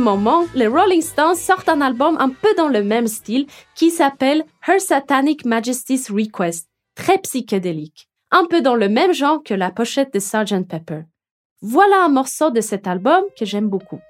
moment, 0.09 0.47
les 0.55 0.67
Rolling 0.67 1.03
Stones 1.03 1.35
sortent 1.35 1.69
un 1.69 1.83
album 1.83 2.17
un 2.19 2.31
peu 2.31 2.49
dans 2.57 2.69
le 2.69 2.83
même 2.83 3.09
style 3.09 3.47
qui 3.75 3.91
s'appelle 3.91 4.43
Her 4.67 4.81
Satanic 4.81 5.45
Majesty's 5.45 6.11
Request, 6.11 6.67
très 6.95 7.19
psychédélique, 7.19 8.09
un 8.31 8.47
peu 8.47 8.63
dans 8.63 8.75
le 8.75 8.89
même 8.89 9.13
genre 9.13 9.43
que 9.43 9.53
la 9.53 9.71
pochette 9.71 10.15
de 10.15 10.19
Sgt. 10.19 10.67
Pepper. 10.67 11.03
Voilà 11.61 12.05
un 12.05 12.09
morceau 12.09 12.51
de 12.51 12.63
cet 12.63 12.87
album 12.87 13.23
que 13.39 13.45
j'aime 13.45 13.69
beaucoup. 13.69 14.01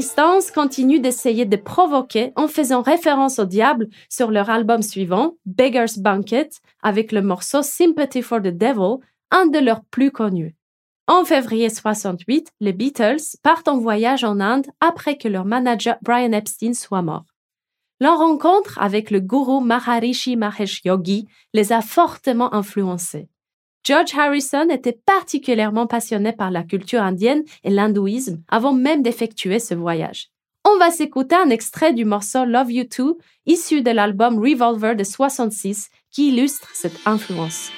Stones 0.00 0.42
continuent 0.52 1.00
d'essayer 1.00 1.44
de 1.44 1.56
provoquer 1.56 2.32
en 2.34 2.48
faisant 2.48 2.82
référence 2.82 3.38
au 3.38 3.44
diable 3.44 3.88
sur 4.08 4.30
leur 4.30 4.50
album 4.50 4.82
suivant, 4.82 5.36
Beggar's 5.46 5.98
Banquet, 5.98 6.48
avec 6.82 7.12
le 7.12 7.22
morceau 7.22 7.62
Sympathy 7.62 8.22
for 8.22 8.40
the 8.40 8.48
Devil, 8.48 8.96
un 9.30 9.46
de 9.46 9.58
leurs 9.58 9.84
plus 9.84 10.10
connus. 10.10 10.56
En 11.06 11.24
février 11.24 11.70
68, 11.70 12.48
les 12.60 12.72
Beatles 12.72 13.38
partent 13.42 13.68
en 13.68 13.78
voyage 13.78 14.24
en 14.24 14.40
Inde 14.40 14.66
après 14.80 15.16
que 15.16 15.28
leur 15.28 15.44
manager 15.44 15.96
Brian 16.02 16.32
Epstein 16.32 16.74
soit 16.74 17.02
mort. 17.02 17.24
Leur 18.00 18.18
rencontre 18.18 18.78
avec 18.80 19.10
le 19.10 19.20
gourou 19.20 19.60
Maharishi 19.60 20.36
Mahesh 20.36 20.84
Yogi 20.84 21.28
les 21.54 21.72
a 21.72 21.80
fortement 21.80 22.52
influencés. 22.52 23.28
George 23.86 24.18
Harrison 24.18 24.68
était 24.68 24.98
particulièrement 25.06 25.86
passionné 25.86 26.32
par 26.32 26.50
la 26.50 26.64
culture 26.64 27.02
indienne 27.02 27.44
et 27.62 27.70
l'hindouisme 27.70 28.42
avant 28.48 28.72
même 28.72 29.00
d'effectuer 29.00 29.60
ce 29.60 29.74
voyage. 29.74 30.30
On 30.64 30.76
va 30.78 30.90
s'écouter 30.90 31.36
un 31.36 31.50
extrait 31.50 31.92
du 31.92 32.04
morceau 32.04 32.44
Love 32.44 32.72
You 32.72 32.84
Too, 32.84 33.18
issu 33.46 33.82
de 33.82 33.92
l'album 33.92 34.40
Revolver 34.40 34.96
de 34.96 35.04
66, 35.04 35.90
qui 36.10 36.30
illustre 36.30 36.68
cette 36.74 36.98
influence. 37.06 37.70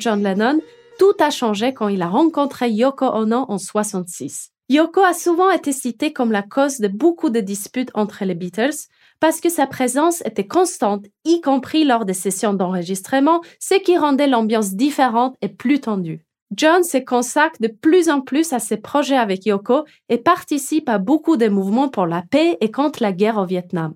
John 0.00 0.22
Lennon, 0.22 0.60
tout 0.98 1.14
a 1.20 1.30
changé 1.30 1.72
quand 1.74 1.88
il 1.88 2.02
a 2.02 2.08
rencontré 2.08 2.70
Yoko 2.70 3.06
Ono 3.06 3.44
en 3.48 3.58
66. 3.58 4.50
Yoko 4.68 5.00
a 5.02 5.14
souvent 5.14 5.50
été 5.50 5.72
citée 5.72 6.12
comme 6.12 6.32
la 6.32 6.42
cause 6.42 6.78
de 6.78 6.88
beaucoup 6.88 7.30
de 7.30 7.40
disputes 7.40 7.90
entre 7.94 8.24
les 8.24 8.34
Beatles 8.34 8.88
parce 9.20 9.40
que 9.40 9.50
sa 9.50 9.66
présence 9.66 10.22
était 10.24 10.46
constante, 10.46 11.04
y 11.24 11.40
compris 11.40 11.84
lors 11.84 12.04
des 12.04 12.14
sessions 12.14 12.54
d'enregistrement, 12.54 13.42
ce 13.60 13.74
qui 13.74 13.98
rendait 13.98 14.26
l'ambiance 14.26 14.74
différente 14.74 15.36
et 15.42 15.48
plus 15.48 15.80
tendue. 15.80 16.24
John 16.56 16.82
se 16.82 16.98
consacre 16.98 17.56
de 17.60 17.68
plus 17.68 18.08
en 18.08 18.22
plus 18.22 18.52
à 18.52 18.58
ses 18.58 18.78
projets 18.78 19.16
avec 19.16 19.46
Yoko 19.46 19.84
et 20.08 20.18
participe 20.18 20.88
à 20.88 20.98
beaucoup 20.98 21.36
de 21.36 21.48
mouvements 21.48 21.88
pour 21.88 22.06
la 22.06 22.22
paix 22.22 22.56
et 22.60 22.70
contre 22.70 23.02
la 23.02 23.12
guerre 23.12 23.36
au 23.36 23.44
Vietnam. 23.44 23.94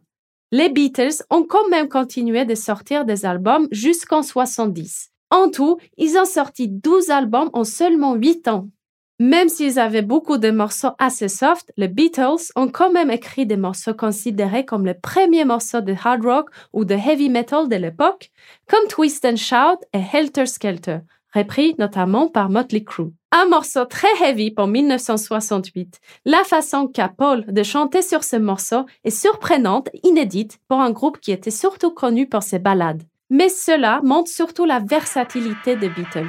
Les 0.52 0.68
Beatles 0.68 1.24
ont 1.30 1.42
quand 1.42 1.68
même 1.68 1.88
continué 1.88 2.44
de 2.44 2.54
sortir 2.54 3.04
des 3.04 3.24
albums 3.24 3.66
jusqu'en 3.72 4.22
70. 4.22 5.10
En 5.34 5.50
tout, 5.50 5.78
ils 5.96 6.16
ont 6.16 6.26
sorti 6.26 6.68
12 6.68 7.10
albums 7.10 7.50
en 7.54 7.64
seulement 7.64 8.14
8 8.14 8.46
ans. 8.46 8.68
Même 9.18 9.48
s'ils 9.48 9.80
avaient 9.80 10.00
beaucoup 10.00 10.38
de 10.38 10.52
morceaux 10.52 10.92
assez 11.00 11.26
soft, 11.26 11.72
les 11.76 11.88
Beatles 11.88 12.52
ont 12.54 12.68
quand 12.68 12.92
même 12.92 13.10
écrit 13.10 13.44
des 13.44 13.56
morceaux 13.56 13.94
considérés 13.94 14.64
comme 14.64 14.86
les 14.86 14.94
premiers 14.94 15.44
morceaux 15.44 15.80
de 15.80 15.92
hard 15.92 16.24
rock 16.24 16.50
ou 16.72 16.84
de 16.84 16.94
heavy 16.94 17.30
metal 17.30 17.68
de 17.68 17.74
l'époque, 17.74 18.30
comme 18.68 18.86
Twist 18.86 19.24
and 19.24 19.34
Shout 19.34 19.80
et 19.92 20.16
Helter 20.16 20.46
Skelter, 20.46 20.98
repris 21.34 21.74
notamment 21.80 22.28
par 22.28 22.48
Motley 22.48 22.84
Crue. 22.84 23.12
Un 23.32 23.46
morceau 23.46 23.86
très 23.86 24.14
heavy 24.22 24.52
pour 24.52 24.68
1968. 24.68 25.98
La 26.26 26.44
façon 26.44 26.86
qu'a 26.86 27.08
Paul 27.08 27.44
de 27.48 27.62
chanter 27.64 28.02
sur 28.02 28.22
ce 28.22 28.36
morceau 28.36 28.86
est 29.02 29.10
surprenante, 29.10 29.88
inédite 30.04 30.60
pour 30.68 30.80
un 30.80 30.92
groupe 30.92 31.18
qui 31.18 31.32
était 31.32 31.50
surtout 31.50 31.90
connu 31.90 32.28
pour 32.28 32.44
ses 32.44 32.60
ballades. 32.60 33.02
Mais 33.36 33.48
cela 33.48 33.98
montre 34.04 34.30
surtout 34.30 34.64
la 34.64 34.78
versatilité 34.78 35.74
des 35.74 35.88
Beatles. 35.88 36.28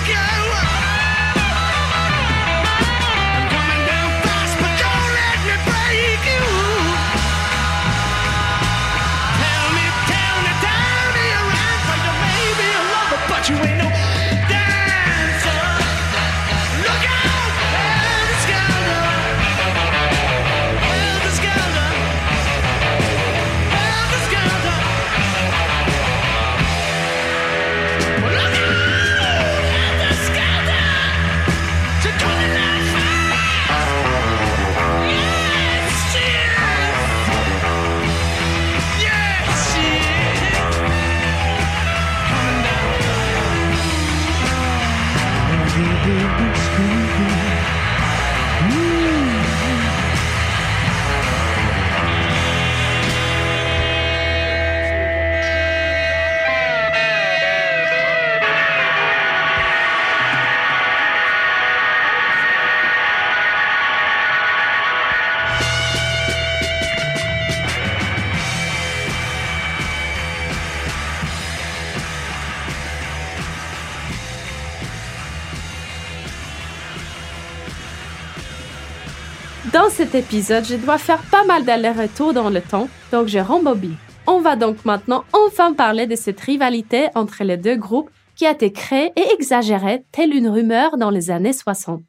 cet 80.01 80.15
épisode, 80.15 80.65
je 80.65 80.77
dois 80.77 80.97
faire 80.97 81.21
pas 81.29 81.43
mal 81.43 81.63
d'allers-retours 81.63 82.33
dans 82.33 82.49
le 82.49 82.59
temps, 82.59 82.89
donc 83.11 83.27
je 83.27 83.37
rembobine. 83.37 83.95
On 84.25 84.39
va 84.39 84.55
donc 84.55 84.83
maintenant 84.83 85.25
enfin 85.31 85.73
parler 85.73 86.07
de 86.07 86.15
cette 86.15 86.39
rivalité 86.39 87.09
entre 87.13 87.43
les 87.43 87.55
deux 87.55 87.75
groupes 87.75 88.09
qui 88.35 88.47
a 88.47 88.51
été 88.51 88.71
créée 88.71 89.11
et 89.15 89.31
exagérée 89.31 90.03
telle 90.11 90.33
une 90.33 90.49
rumeur 90.49 90.97
dans 90.97 91.11
les 91.11 91.29
années 91.29 91.53
60. 91.53 92.01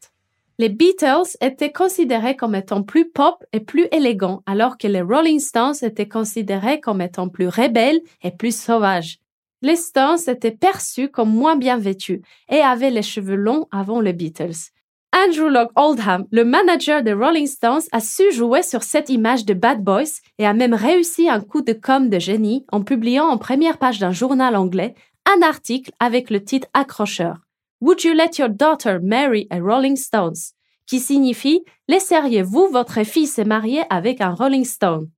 Les 0.58 0.70
Beatles 0.70 1.36
étaient 1.42 1.70
considérés 1.70 2.34
comme 2.34 2.54
étant 2.54 2.82
plus 2.82 3.10
pop 3.10 3.44
et 3.52 3.60
plus 3.60 3.88
élégants, 3.92 4.42
alors 4.46 4.78
que 4.78 4.88
les 4.88 5.02
Rolling 5.02 5.38
Stones 5.38 5.74
étaient 5.82 6.08
considérés 6.08 6.80
comme 6.80 7.02
étant 7.02 7.28
plus 7.28 7.48
rebelles 7.48 8.00
et 8.22 8.30
plus 8.30 8.56
sauvages. 8.56 9.18
Les 9.60 9.76
Stones 9.76 10.20
étaient 10.28 10.50
perçus 10.50 11.10
comme 11.10 11.30
moins 11.30 11.56
bien 11.56 11.76
vêtus 11.76 12.22
et 12.48 12.60
avaient 12.60 12.90
les 12.90 13.02
cheveux 13.02 13.36
longs 13.36 13.66
avant 13.70 14.00
les 14.00 14.14
Beatles. 14.14 14.72
Andrew 15.14 15.48
Locke 15.50 15.72
Oldham, 15.76 16.26
le 16.30 16.44
manager 16.44 17.02
des 17.02 17.12
Rolling 17.12 17.46
Stones, 17.46 17.82
a 17.92 18.00
su 18.00 18.32
jouer 18.32 18.62
sur 18.62 18.82
cette 18.82 19.10
image 19.10 19.44
de 19.44 19.52
Bad 19.52 19.84
Boys 19.84 20.20
et 20.38 20.46
a 20.46 20.54
même 20.54 20.72
réussi 20.72 21.28
un 21.28 21.40
coup 21.40 21.60
de 21.60 21.74
com 21.74 22.08
de 22.08 22.18
génie 22.18 22.64
en 22.72 22.82
publiant 22.82 23.26
en 23.26 23.36
première 23.36 23.76
page 23.76 23.98
d'un 23.98 24.12
journal 24.12 24.56
anglais 24.56 24.94
un 25.26 25.46
article 25.46 25.92
avec 26.00 26.30
le 26.30 26.42
titre 26.42 26.66
accrocheur 26.72 27.36
Would 27.82 28.02
you 28.04 28.14
let 28.14 28.38
your 28.38 28.48
daughter 28.48 28.98
marry 29.02 29.46
a 29.50 29.58
Rolling 29.58 29.96
Stones? 29.96 30.54
qui 30.86 30.98
signifie 30.98 31.62
Laisseriez-vous 31.88 32.68
votre 32.68 33.04
fille 33.04 33.26
se 33.26 33.42
marier 33.42 33.82
avec 33.90 34.20
un 34.20 34.34
Rolling 34.34 34.64
Stone? 34.64 35.10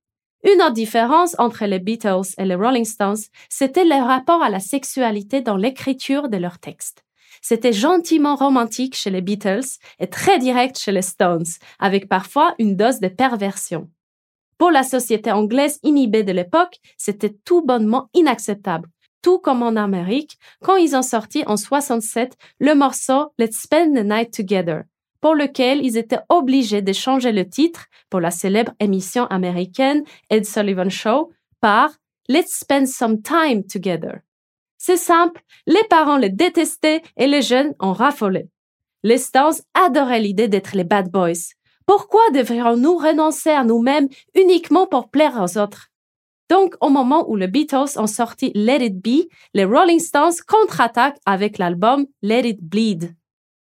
Une 0.43 0.61
autre 0.61 0.73
différence 0.73 1.35
entre 1.39 1.65
les 1.65 1.79
Beatles 1.79 2.35
et 2.37 2.45
les 2.45 2.55
Rolling 2.55 2.85
Stones, 2.85 3.17
c'était 3.49 3.85
leur 3.85 4.07
rapport 4.07 4.43
à 4.43 4.49
la 4.49 4.59
sexualité 4.59 5.41
dans 5.41 5.57
l'écriture 5.57 6.27
de 6.27 6.37
leurs 6.37 6.59
textes. 6.59 7.04
C'était 7.47 7.73
gentiment 7.73 8.35
romantique 8.35 8.95
chez 8.95 9.11
les 9.11 9.21
Beatles 9.21 9.77
et 9.99 10.07
très 10.07 10.39
direct 10.39 10.79
chez 10.79 10.91
les 10.91 11.03
Stones, 11.03 11.45
avec 11.77 12.09
parfois 12.09 12.55
une 12.57 12.75
dose 12.75 12.99
de 12.99 13.07
perversion. 13.07 13.87
Pour 14.57 14.71
la 14.71 14.81
société 14.81 15.31
anglaise 15.31 15.77
inhibée 15.83 16.23
de 16.23 16.31
l'époque, 16.31 16.79
c'était 16.97 17.35
tout 17.45 17.61
bonnement 17.61 18.09
inacceptable, 18.15 18.89
tout 19.21 19.37
comme 19.37 19.61
en 19.61 19.75
Amérique, 19.75 20.39
quand 20.63 20.77
ils 20.77 20.95
ont 20.95 21.03
sorti 21.03 21.43
en 21.45 21.55
67 21.55 22.35
le 22.57 22.73
morceau 22.73 23.31
Let's 23.37 23.61
Spend 23.61 23.95
the 23.95 24.03
Night 24.03 24.33
Together, 24.33 24.85
pour 25.21 25.35
lequel 25.35 25.85
ils 25.85 25.97
étaient 25.97 26.25
obligés 26.29 26.81
de 26.81 26.93
changer 26.93 27.31
le 27.31 27.47
titre 27.47 27.85
pour 28.09 28.21
la 28.21 28.31
célèbre 28.31 28.73
émission 28.79 29.27
américaine 29.27 30.03
Ed 30.31 30.47
Sullivan 30.47 30.89
Show 30.89 31.31
par 31.61 31.91
Let's 32.27 32.57
Spend 32.57 32.87
Some 32.87 33.21
Time 33.21 33.63
Together. 33.67 34.23
C'est 34.87 34.97
simple, 34.97 35.41
les 35.65 35.83
parents 35.89 36.17
les 36.17 36.29
détestaient 36.29 37.01
et 37.17 37.25
les 37.25 37.41
jeunes 37.41 37.73
en 37.79 37.91
raffolaient. 37.91 38.49
Les 39.01 39.17
Stones 39.17 39.55
adoraient 39.73 40.19
l'idée 40.19 40.47
d'être 40.47 40.75
les 40.75 40.83
bad 40.83 41.09
boys. 41.09 41.55
Pourquoi 41.87 42.21
devrions-nous 42.35 42.95
renoncer 42.95 43.49
à 43.49 43.63
nous-mêmes 43.63 44.07
uniquement 44.35 44.85
pour 44.85 45.09
plaire 45.09 45.41
aux 45.41 45.57
autres? 45.57 45.87
Donc, 46.51 46.75
au 46.81 46.89
moment 46.89 47.27
où 47.27 47.35
les 47.35 47.47
Beatles 47.47 47.97
ont 47.97 48.05
sorti 48.05 48.51
Let 48.53 48.85
It 48.85 49.01
Be, 49.01 49.27
les 49.55 49.65
Rolling 49.65 49.97
Stones 49.97 50.35
contre-attaquent 50.47 51.17
avec 51.25 51.57
l'album 51.57 52.05
Let 52.21 52.47
It 52.47 52.59
Bleed. 52.61 53.15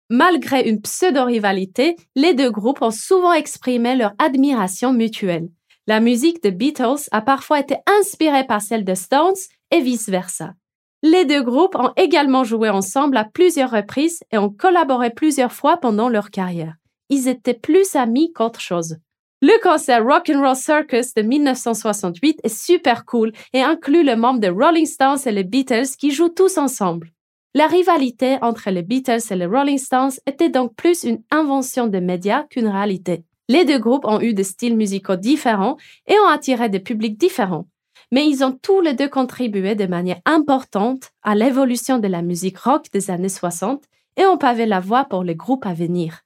Malgré 0.09 0.71
une 0.71 0.81
pseudo-rivalité, 0.81 1.97
les 2.17 2.33
deux 2.33 2.51
groupes 2.51 2.81
ont 2.81 2.91
souvent 2.91 3.35
exprimé 3.35 3.95
leur 3.95 4.15
admiration 4.19 4.95
mutuelle. 4.95 5.51
La 5.87 6.01
musique 6.01 6.43
des 6.43 6.51
Beatles 6.51 7.11
a 7.11 7.21
parfois 7.21 7.61
été 7.61 7.77
inspirée 8.01 8.47
par 8.47 8.63
celle 8.63 8.85
des 8.85 8.95
Stones 8.95 9.37
et 9.71 9.83
vice-versa. 9.83 10.55
Les 11.03 11.25
deux 11.25 11.43
groupes 11.43 11.77
ont 11.77 11.93
également 11.97 12.45
joué 12.45 12.69
ensemble 12.69 13.17
à 13.17 13.25
plusieurs 13.25 13.71
reprises 13.71 14.23
et 14.31 14.37
ont 14.37 14.51
collaboré 14.51 15.09
plusieurs 15.09 15.53
fois 15.53 15.79
pendant 15.79 16.11
leur 16.11 16.31
carrière. 16.31 16.75
Ils 17.09 17.27
étaient 17.27 17.55
plus 17.55 17.97
amis 17.97 18.33
qu'autre 18.35 18.61
chose. 18.61 18.99
Le 19.41 19.59
concert 19.63 20.05
Rock'n'Roll 20.05 20.55
Circus 20.55 21.15
de 21.15 21.23
1968 21.23 22.41
est 22.45 22.55
super 22.55 23.07
cool 23.07 23.33
et 23.55 23.63
inclut 23.63 24.05
le 24.05 24.15
membre 24.15 24.41
des 24.41 24.51
Rolling 24.51 24.85
Stones 24.85 25.19
et 25.25 25.33
les 25.33 25.45
Beatles 25.45 25.89
qui 25.99 26.11
jouent 26.11 26.29
tous 26.29 26.59
ensemble. 26.59 27.11
La 27.55 27.67
rivalité 27.67 28.37
entre 28.43 28.69
les 28.69 28.83
Beatles 28.83 29.23
et 29.31 29.37
les 29.37 29.47
Rolling 29.47 29.79
Stones 29.79 30.13
était 30.27 30.51
donc 30.51 30.75
plus 30.77 31.05
une 31.05 31.23
invention 31.31 31.87
des 31.87 32.03
médias 32.03 32.45
qu'une 32.51 32.69
réalité. 32.69 33.25
Les 33.49 33.65
deux 33.65 33.79
groupes 33.79 34.05
ont 34.05 34.21
eu 34.21 34.35
des 34.35 34.45
styles 34.45 34.77
musicaux 34.77 35.17
différents 35.17 35.79
et 36.07 36.15
ont 36.19 36.29
attiré 36.29 36.69
des 36.69 36.79
publics 36.79 37.17
différents 37.17 37.65
mais 38.11 38.27
ils 38.29 38.45
ont 38.45 38.53
tous 38.53 38.81
les 38.81 38.95
deux 38.95 39.09
contribué 39.09 39.75
de 39.75 39.87
manière 39.87 40.21
importante 40.25 41.11
à 41.23 41.35
l'évolution 41.35 41.99
de 41.99 42.09
la 42.09 42.23
musique 42.23 42.59
rock 42.59 42.87
des 42.93 43.11
années 43.11 43.29
60 43.29 43.85
et 44.17 44.27
ont 44.27 44.39
pavé 44.39 44.67
la 44.67 44.81
voie 44.81 45.05
pour 45.05 45.25
les 45.25 45.37
groupes 45.37 45.67
à 45.67 45.75
venir. 45.75 46.23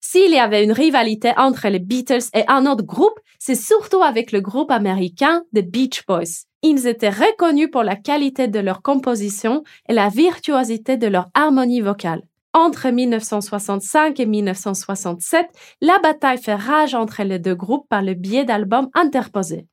S'il 0.00 0.32
y 0.32 0.38
avait 0.38 0.62
une 0.62 0.72
rivalité 0.72 1.32
entre 1.36 1.68
les 1.68 1.78
Beatles 1.78 2.28
et 2.34 2.44
un 2.46 2.66
autre 2.66 2.84
groupe, 2.84 3.18
c'est 3.38 3.54
surtout 3.54 4.02
avec 4.02 4.32
le 4.32 4.40
groupe 4.40 4.70
américain 4.70 5.42
The 5.56 5.60
Beach 5.60 6.04
Boys. 6.06 6.44
Ils 6.62 6.86
étaient 6.86 7.10
reconnus 7.10 7.70
pour 7.72 7.82
la 7.82 7.96
qualité 7.96 8.46
de 8.46 8.58
leur 8.58 8.82
composition 8.82 9.64
et 9.88 9.94
la 9.94 10.10
virtuosité 10.10 10.96
de 10.96 11.06
leur 11.06 11.28
harmonie 11.34 11.80
vocale. 11.80 12.22
Entre 12.52 12.88
1965 12.88 14.20
et 14.20 14.26
1967, 14.26 15.46
la 15.80 15.98
bataille 15.98 16.40
fait 16.40 16.54
rage 16.54 16.94
entre 16.94 17.22
les 17.22 17.38
deux 17.38 17.54
groupes 17.56 17.88
par 17.88 18.02
le 18.02 18.14
biais 18.14 18.44
d'albums 18.44 18.90
interposés. 18.94 19.66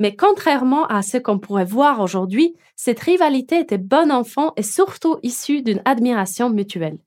Mais 0.00 0.14
contrairement 0.14 0.86
à 0.86 1.02
ce 1.02 1.16
qu'on 1.16 1.38
pourrait 1.38 1.64
voir 1.64 2.00
aujourd'hui, 2.00 2.54
cette 2.74 3.00
rivalité 3.00 3.60
était 3.60 3.78
bon 3.78 4.12
enfant 4.12 4.52
et 4.56 4.62
surtout 4.62 5.16
issue 5.22 5.62
d'une 5.62 5.82
admiration 5.84 6.50
mutuelle. 6.50 6.98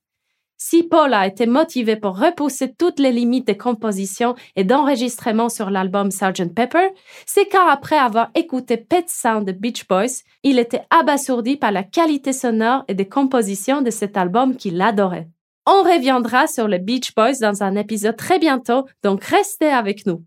Si 0.62 0.84
Paul 0.84 1.14
a 1.14 1.26
été 1.26 1.46
motivé 1.46 1.96
pour 1.96 2.20
repousser 2.20 2.74
toutes 2.78 3.00
les 3.00 3.14
limites 3.14 3.48
de 3.48 3.54
composition 3.54 4.36
et 4.58 4.66
d'enregistrement 4.66 5.48
sur 5.48 5.70
l'album 5.70 6.12
Sgt. 6.12 6.54
Pepper, 6.54 6.90
c'est 7.26 7.46
car 7.46 7.70
après 7.70 7.98
avoir 7.98 8.30
écouté 8.36 8.76
Pet 8.76 9.06
Sound 9.08 9.48
de 9.48 9.54
Beach 9.54 9.88
Boys, 9.88 10.24
il 10.44 10.60
était 10.60 10.82
abasourdi 10.90 11.56
par 11.56 11.72
la 11.72 11.84
qualité 11.84 12.34
sonore 12.34 12.84
et 12.90 12.94
des 12.94 13.08
compositions 13.08 13.82
de 13.82 13.90
cet 13.90 14.18
album 14.18 14.58
qu'il 14.58 14.82
adorait. 14.82 15.30
On 15.66 15.82
reviendra 15.82 16.48
sur 16.48 16.68
les 16.68 16.80
Beach 16.80 17.16
Boys 17.16 17.40
dans 17.40 17.64
un 17.64 17.76
épisode 17.78 18.18
très 18.18 18.38
bientôt, 18.38 18.86
donc 19.02 19.24
restez 19.24 19.70
avec 19.70 20.06
nous. 20.06 20.26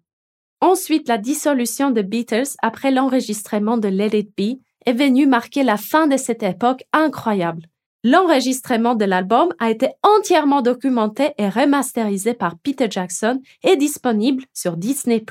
Ensuite, 0.62 1.08
la 1.08 1.18
dissolution 1.18 1.90
des 1.90 2.04
Beatles 2.04 2.54
après 2.62 2.92
l'enregistrement 2.92 3.78
de 3.78 3.88
Let 3.88 4.16
It 4.16 4.30
Be 4.38 4.60
est 4.86 4.92
venue 4.92 5.26
marquer 5.26 5.64
la 5.64 5.76
fin 5.76 6.06
de 6.06 6.16
cette 6.16 6.44
époque 6.44 6.84
incroyable. 6.92 7.66
L'enregistrement 8.04 8.94
de 8.94 9.04
l'album 9.04 9.48
a 9.58 9.70
été 9.70 9.88
entièrement 10.04 10.62
documenté 10.62 11.32
et 11.36 11.48
remasterisé 11.48 12.34
par 12.34 12.56
Peter 12.58 12.86
Jackson 12.88 13.40
et 13.64 13.76
disponible 13.76 14.44
sur 14.54 14.76
Disney+. 14.76 15.24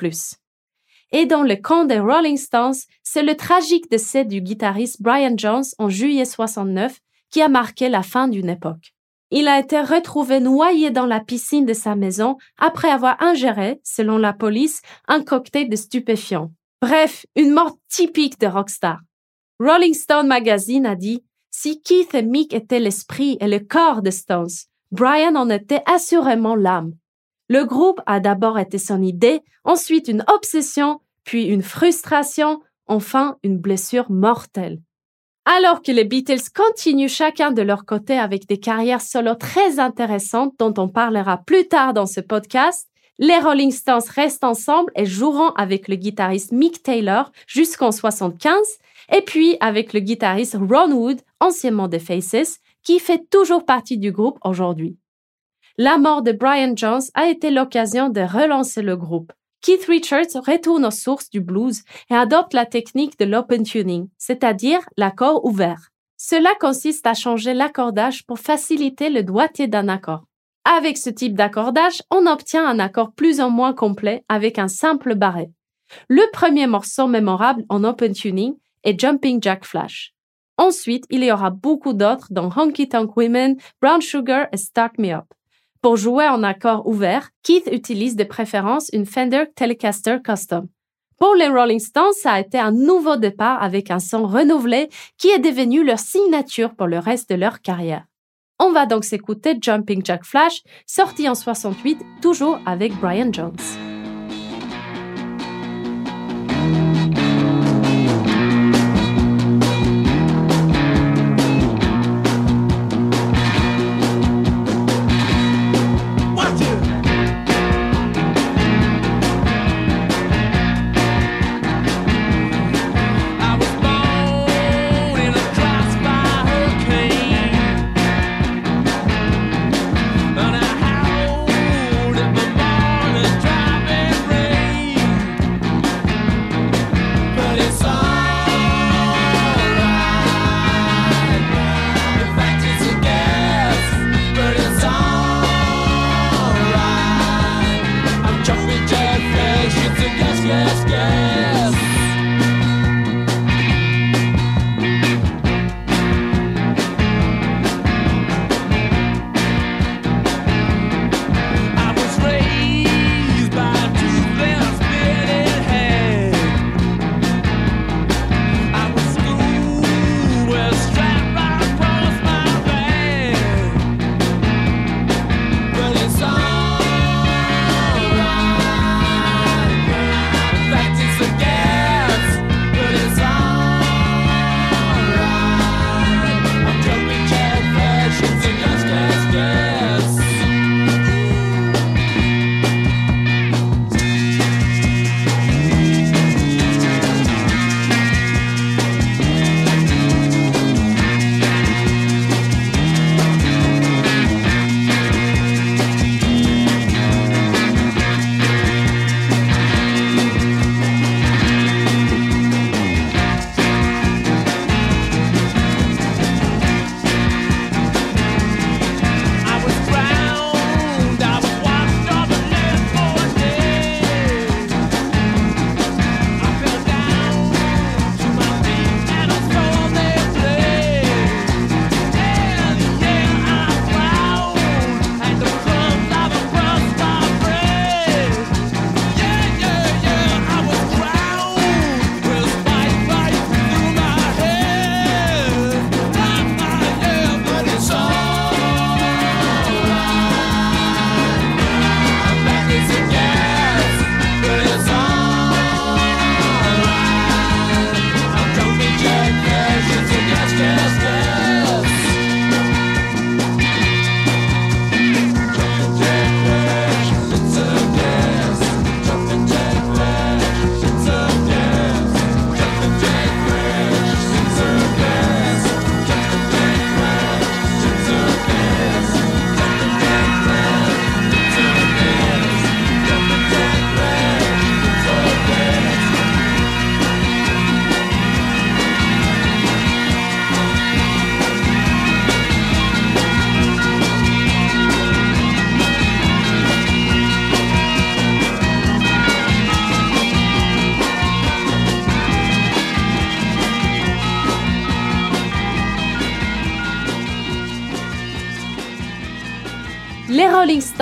Et 1.12 1.24
dans 1.24 1.44
le 1.44 1.56
camp 1.56 1.86
des 1.86 1.98
Rolling 1.98 2.36
Stones, 2.36 2.74
c'est 3.02 3.22
le 3.22 3.34
tragique 3.34 3.90
décès 3.90 4.26
du 4.26 4.42
guitariste 4.42 5.00
Brian 5.00 5.34
Jones 5.38 5.64
en 5.78 5.88
juillet 5.88 6.26
69 6.26 6.98
qui 7.30 7.40
a 7.40 7.48
marqué 7.48 7.88
la 7.88 8.02
fin 8.02 8.28
d'une 8.28 8.50
époque. 8.50 8.91
Il 9.34 9.48
a 9.48 9.58
été 9.58 9.80
retrouvé 9.80 10.40
noyé 10.40 10.90
dans 10.90 11.06
la 11.06 11.18
piscine 11.18 11.64
de 11.64 11.72
sa 11.72 11.96
maison 11.96 12.36
après 12.58 12.90
avoir 12.90 13.16
ingéré, 13.22 13.80
selon 13.82 14.18
la 14.18 14.34
police, 14.34 14.82
un 15.08 15.24
cocktail 15.24 15.70
de 15.70 15.76
stupéfiants. 15.76 16.52
Bref, 16.82 17.24
une 17.34 17.52
mort 17.52 17.78
typique 17.88 18.38
de 18.38 18.46
rockstar. 18.46 19.00
Rolling 19.58 19.94
Stone 19.94 20.26
Magazine 20.26 20.84
a 20.84 20.96
dit 20.96 21.24
si 21.50 21.80
Keith 21.80 22.14
et 22.14 22.22
Mick 22.22 22.52
étaient 22.52 22.78
l'esprit 22.78 23.38
et 23.40 23.48
le 23.48 23.60
corps 23.60 24.02
de 24.02 24.10
Stones, 24.10 24.50
Brian 24.90 25.34
en 25.36 25.48
était 25.48 25.82
assurément 25.86 26.54
l'âme. 26.54 26.92
Le 27.48 27.64
groupe 27.64 28.02
a 28.04 28.20
d'abord 28.20 28.58
été 28.58 28.76
son 28.76 29.00
idée, 29.00 29.40
ensuite 29.64 30.08
une 30.08 30.24
obsession, 30.28 31.00
puis 31.24 31.44
une 31.44 31.62
frustration, 31.62 32.60
enfin 32.86 33.38
une 33.42 33.56
blessure 33.56 34.10
mortelle. 34.10 34.82
Alors 35.44 35.82
que 35.82 35.90
les 35.90 36.04
Beatles 36.04 36.50
continuent 36.54 37.08
chacun 37.08 37.50
de 37.50 37.62
leur 37.62 37.84
côté 37.84 38.16
avec 38.16 38.46
des 38.46 38.58
carrières 38.58 39.00
solo 39.00 39.34
très 39.34 39.80
intéressantes 39.80 40.54
dont 40.58 40.74
on 40.78 40.88
parlera 40.88 41.38
plus 41.38 41.66
tard 41.66 41.94
dans 41.94 42.06
ce 42.06 42.20
podcast, 42.20 42.88
les 43.18 43.38
Rolling 43.38 43.72
Stones 43.72 44.02
restent 44.14 44.44
ensemble 44.44 44.92
et 44.94 45.04
joueront 45.04 45.50
avec 45.56 45.88
le 45.88 45.96
guitariste 45.96 46.52
Mick 46.52 46.82
Taylor 46.82 47.32
jusqu'en 47.48 47.90
75 47.90 48.56
et 49.12 49.22
puis 49.22 49.56
avec 49.60 49.92
le 49.92 50.00
guitariste 50.00 50.56
Ron 50.56 50.92
Wood, 50.92 51.20
anciennement 51.40 51.88
des 51.88 51.98
Faces, 51.98 52.60
qui 52.84 53.00
fait 53.00 53.28
toujours 53.28 53.64
partie 53.64 53.98
du 53.98 54.12
groupe 54.12 54.38
aujourd'hui. 54.44 54.96
La 55.76 55.98
mort 55.98 56.22
de 56.22 56.32
Brian 56.32 56.74
Jones 56.76 57.02
a 57.14 57.28
été 57.28 57.50
l'occasion 57.50 58.10
de 58.10 58.20
relancer 58.20 58.82
le 58.82 58.96
groupe. 58.96 59.32
Keith 59.62 59.84
Richards 59.84 60.42
retourne 60.44 60.84
aux 60.84 60.90
sources 60.90 61.30
du 61.30 61.40
blues 61.40 61.82
et 62.10 62.14
adopte 62.14 62.52
la 62.52 62.66
technique 62.66 63.16
de 63.18 63.24
l'open 63.24 63.62
tuning, 63.62 64.08
c'est-à-dire 64.18 64.80
l'accord 64.96 65.44
ouvert. 65.44 65.90
Cela 66.16 66.50
consiste 66.60 67.06
à 67.06 67.14
changer 67.14 67.54
l'accordage 67.54 68.26
pour 68.26 68.40
faciliter 68.40 69.08
le 69.08 69.22
doigté 69.22 69.68
d'un 69.68 69.88
accord. 69.88 70.24
Avec 70.64 70.98
ce 70.98 71.10
type 71.10 71.34
d'accordage, 71.34 72.02
on 72.10 72.26
obtient 72.26 72.66
un 72.66 72.80
accord 72.80 73.12
plus 73.12 73.40
ou 73.40 73.48
moins 73.48 73.72
complet 73.72 74.24
avec 74.28 74.58
un 74.58 74.68
simple 74.68 75.14
barré. 75.14 75.50
Le 76.08 76.22
premier 76.32 76.66
morceau 76.66 77.06
mémorable 77.06 77.64
en 77.68 77.84
open 77.84 78.12
tuning 78.12 78.54
est 78.82 78.98
Jumping 78.98 79.40
Jack 79.40 79.64
Flash. 79.64 80.12
Ensuite, 80.56 81.04
il 81.10 81.24
y 81.24 81.32
aura 81.32 81.50
beaucoup 81.50 81.92
d'autres 81.92 82.28
dans 82.30 82.50
Honky 82.56 82.88
Tonk 82.88 83.16
Women, 83.16 83.56
Brown 83.80 84.02
Sugar 84.02 84.46
et 84.52 84.56
Start 84.56 84.98
Me 84.98 85.12
Up. 85.12 85.24
Pour 85.82 85.96
jouer 85.96 86.28
en 86.28 86.44
accord 86.44 86.86
ouvert, 86.86 87.30
Keith 87.42 87.68
utilise 87.72 88.14
de 88.14 88.22
préférence 88.22 88.88
une 88.92 89.04
Fender 89.04 89.46
Telecaster 89.56 90.18
Custom. 90.22 90.68
Pour 91.18 91.34
les 91.34 91.48
Rolling 91.48 91.80
Stones, 91.80 92.12
ça 92.14 92.34
a 92.34 92.40
été 92.40 92.56
un 92.56 92.70
nouveau 92.70 93.16
départ 93.16 93.60
avec 93.60 93.90
un 93.90 93.98
son 93.98 94.24
renouvelé 94.28 94.88
qui 95.18 95.28
est 95.28 95.40
devenu 95.40 95.84
leur 95.84 95.98
signature 95.98 96.76
pour 96.76 96.86
le 96.86 97.00
reste 97.00 97.30
de 97.30 97.34
leur 97.34 97.62
carrière. 97.62 98.04
On 98.60 98.70
va 98.70 98.86
donc 98.86 99.04
s'écouter 99.04 99.58
Jumping 99.60 100.02
Jack 100.04 100.24
Flash, 100.24 100.62
sorti 100.86 101.28
en 101.28 101.34
68, 101.34 101.98
toujours 102.20 102.60
avec 102.64 102.94
Brian 103.00 103.32
Jones. 103.32 103.56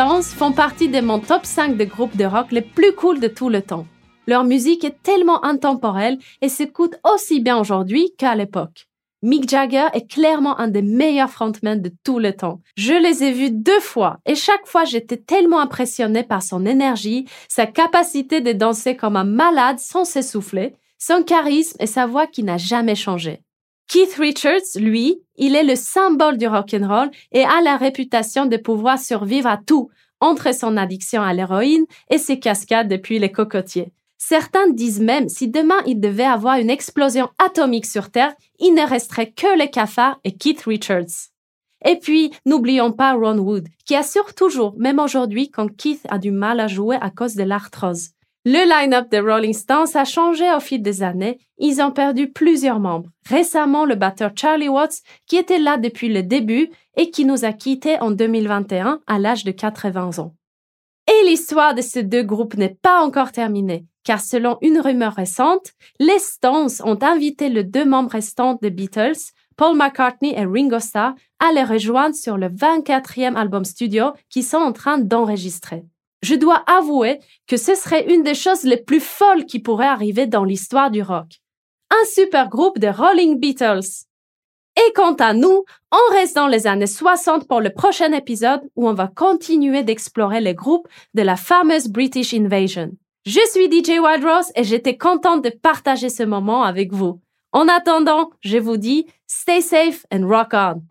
Font 0.00 0.52
partie 0.52 0.88
de 0.88 1.02
mon 1.02 1.18
top 1.18 1.44
5 1.44 1.76
de 1.76 1.84
groupes 1.84 2.16
de 2.16 2.24
rock 2.24 2.52
les 2.52 2.62
plus 2.62 2.94
cool 2.94 3.20
de 3.20 3.28
tout 3.28 3.50
le 3.50 3.60
temps. 3.60 3.86
Leur 4.26 4.44
musique 4.44 4.82
est 4.82 5.02
tellement 5.02 5.44
intemporelle 5.44 6.16
et 6.40 6.48
s'écoute 6.48 6.96
aussi 7.04 7.38
bien 7.38 7.58
aujourd'hui 7.58 8.14
qu'à 8.16 8.34
l'époque. 8.34 8.88
Mick 9.20 9.46
Jagger 9.46 9.88
est 9.92 10.10
clairement 10.10 10.58
un 10.58 10.68
des 10.68 10.80
meilleurs 10.80 11.28
frontmen 11.28 11.82
de 11.82 11.92
tout 12.02 12.18
le 12.18 12.32
temps. 12.32 12.62
Je 12.78 12.94
les 12.94 13.24
ai 13.24 13.32
vus 13.32 13.50
deux 13.50 13.78
fois 13.78 14.16
et 14.24 14.34
chaque 14.34 14.66
fois 14.66 14.84
j'étais 14.84 15.18
tellement 15.18 15.60
impressionnée 15.60 16.22
par 16.22 16.42
son 16.42 16.64
énergie, 16.64 17.26
sa 17.50 17.66
capacité 17.66 18.40
de 18.40 18.52
danser 18.52 18.96
comme 18.96 19.16
un 19.16 19.24
malade 19.24 19.80
sans 19.80 20.06
s'essouffler, 20.06 20.76
son 20.96 21.22
charisme 21.22 21.76
et 21.78 21.86
sa 21.86 22.06
voix 22.06 22.26
qui 22.26 22.42
n'a 22.42 22.56
jamais 22.56 22.94
changé. 22.94 23.42
Keith 23.90 24.14
Richards, 24.20 24.76
lui, 24.76 25.20
il 25.36 25.56
est 25.56 25.64
le 25.64 25.74
symbole 25.74 26.38
du 26.38 26.46
rock'n'roll 26.46 27.10
et 27.32 27.42
a 27.42 27.60
la 27.60 27.76
réputation 27.76 28.46
de 28.46 28.56
pouvoir 28.56 29.00
survivre 29.00 29.48
à 29.48 29.56
tout, 29.56 29.90
entre 30.20 30.54
son 30.54 30.76
addiction 30.76 31.22
à 31.22 31.34
l'héroïne 31.34 31.86
et 32.08 32.18
ses 32.18 32.38
cascades 32.38 32.86
depuis 32.86 33.18
les 33.18 33.32
cocotiers. 33.32 33.92
Certains 34.16 34.70
disent 34.70 35.00
même 35.00 35.28
si 35.28 35.48
demain 35.48 35.80
il 35.86 35.98
devait 35.98 36.22
avoir 36.22 36.58
une 36.58 36.70
explosion 36.70 37.30
atomique 37.44 37.84
sur 37.86 38.12
Terre, 38.12 38.32
il 38.60 38.74
ne 38.74 38.88
resterait 38.88 39.32
que 39.32 39.58
les 39.58 39.70
cafards 39.70 40.20
et 40.22 40.36
Keith 40.36 40.62
Richards. 40.66 41.32
Et 41.84 41.96
puis, 41.96 42.30
n'oublions 42.46 42.92
pas 42.92 43.14
Ron 43.14 43.38
Wood, 43.38 43.66
qui 43.86 43.96
assure 43.96 44.36
toujours, 44.36 44.76
même 44.78 45.00
aujourd'hui, 45.00 45.50
quand 45.50 45.66
Keith 45.66 46.06
a 46.10 46.18
du 46.18 46.30
mal 46.30 46.60
à 46.60 46.68
jouer 46.68 46.96
à 47.00 47.10
cause 47.10 47.34
de 47.34 47.42
l'arthrose. 47.42 48.10
Le 48.46 48.66
line-up 48.66 49.10
des 49.10 49.20
Rolling 49.20 49.52
Stones 49.52 49.94
a 49.94 50.06
changé 50.06 50.50
au 50.50 50.60
fil 50.60 50.80
des 50.80 51.02
années. 51.02 51.38
Ils 51.58 51.82
ont 51.82 51.90
perdu 51.90 52.30
plusieurs 52.30 52.80
membres. 52.80 53.10
Récemment, 53.28 53.84
le 53.84 53.96
batteur 53.96 54.30
Charlie 54.34 54.70
Watts, 54.70 55.02
qui 55.26 55.36
était 55.36 55.58
là 55.58 55.76
depuis 55.76 56.08
le 56.08 56.22
début 56.22 56.70
et 56.96 57.10
qui 57.10 57.26
nous 57.26 57.44
a 57.44 57.52
quittés 57.52 58.00
en 58.00 58.10
2021 58.10 59.00
à 59.06 59.18
l'âge 59.18 59.44
de 59.44 59.50
80 59.50 60.20
ans. 60.20 60.34
Et 61.06 61.26
l'histoire 61.26 61.74
de 61.74 61.82
ces 61.82 62.02
deux 62.02 62.22
groupes 62.22 62.56
n'est 62.56 62.78
pas 62.80 63.02
encore 63.02 63.30
terminée, 63.30 63.84
car 64.04 64.22
selon 64.22 64.56
une 64.62 64.80
rumeur 64.80 65.12
récente, 65.12 65.72
les 65.98 66.18
Stones 66.18 66.70
ont 66.84 66.98
invité 67.02 67.50
les 67.50 67.64
deux 67.64 67.84
membres 67.84 68.12
restants 68.12 68.58
des 68.62 68.70
Beatles, 68.70 69.20
Paul 69.58 69.76
McCartney 69.76 70.32
et 70.34 70.46
Ringo 70.46 70.78
Starr, 70.78 71.12
à 71.40 71.52
les 71.52 71.64
rejoindre 71.64 72.14
sur 72.14 72.38
le 72.38 72.48
24e 72.48 73.34
album 73.34 73.66
studio 73.66 74.12
qu'ils 74.30 74.44
sont 74.44 74.56
en 74.56 74.72
train 74.72 74.96
d'enregistrer. 74.96 75.84
Je 76.22 76.34
dois 76.34 76.62
avouer 76.66 77.20
que 77.46 77.56
ce 77.56 77.74
serait 77.74 78.12
une 78.12 78.22
des 78.22 78.34
choses 78.34 78.64
les 78.64 78.76
plus 78.76 79.00
folles 79.00 79.46
qui 79.46 79.58
pourraient 79.58 79.86
arriver 79.86 80.26
dans 80.26 80.44
l'histoire 80.44 80.90
du 80.90 81.02
rock. 81.02 81.40
Un 81.90 82.04
super 82.06 82.48
groupe 82.48 82.78
de 82.78 82.88
Rolling 82.88 83.40
Beatles. 83.40 84.06
Et 84.76 84.92
quant 84.94 85.14
à 85.14 85.32
nous, 85.32 85.64
on 85.92 86.14
reste 86.14 86.36
dans 86.36 86.46
les 86.46 86.66
années 86.66 86.86
60 86.86 87.48
pour 87.48 87.60
le 87.60 87.70
prochain 87.70 88.12
épisode 88.12 88.62
où 88.76 88.88
on 88.88 88.94
va 88.94 89.08
continuer 89.08 89.82
d'explorer 89.82 90.40
les 90.40 90.54
groupes 90.54 90.88
de 91.14 91.22
la 91.22 91.36
fameuse 91.36 91.88
British 91.88 92.32
Invasion. 92.34 92.92
Je 93.26 93.40
suis 93.50 93.66
DJ 93.66 93.98
Wild 93.98 94.24
Rose 94.24 94.52
et 94.54 94.64
j'étais 94.64 94.96
contente 94.96 95.44
de 95.44 95.50
partager 95.50 96.08
ce 96.08 96.22
moment 96.22 96.62
avec 96.62 96.92
vous. 96.92 97.20
En 97.52 97.66
attendant, 97.68 98.30
je 98.40 98.58
vous 98.58 98.76
dis, 98.76 99.06
stay 99.26 99.60
safe 99.60 100.06
and 100.12 100.26
rock 100.26 100.54
on. 100.54 100.82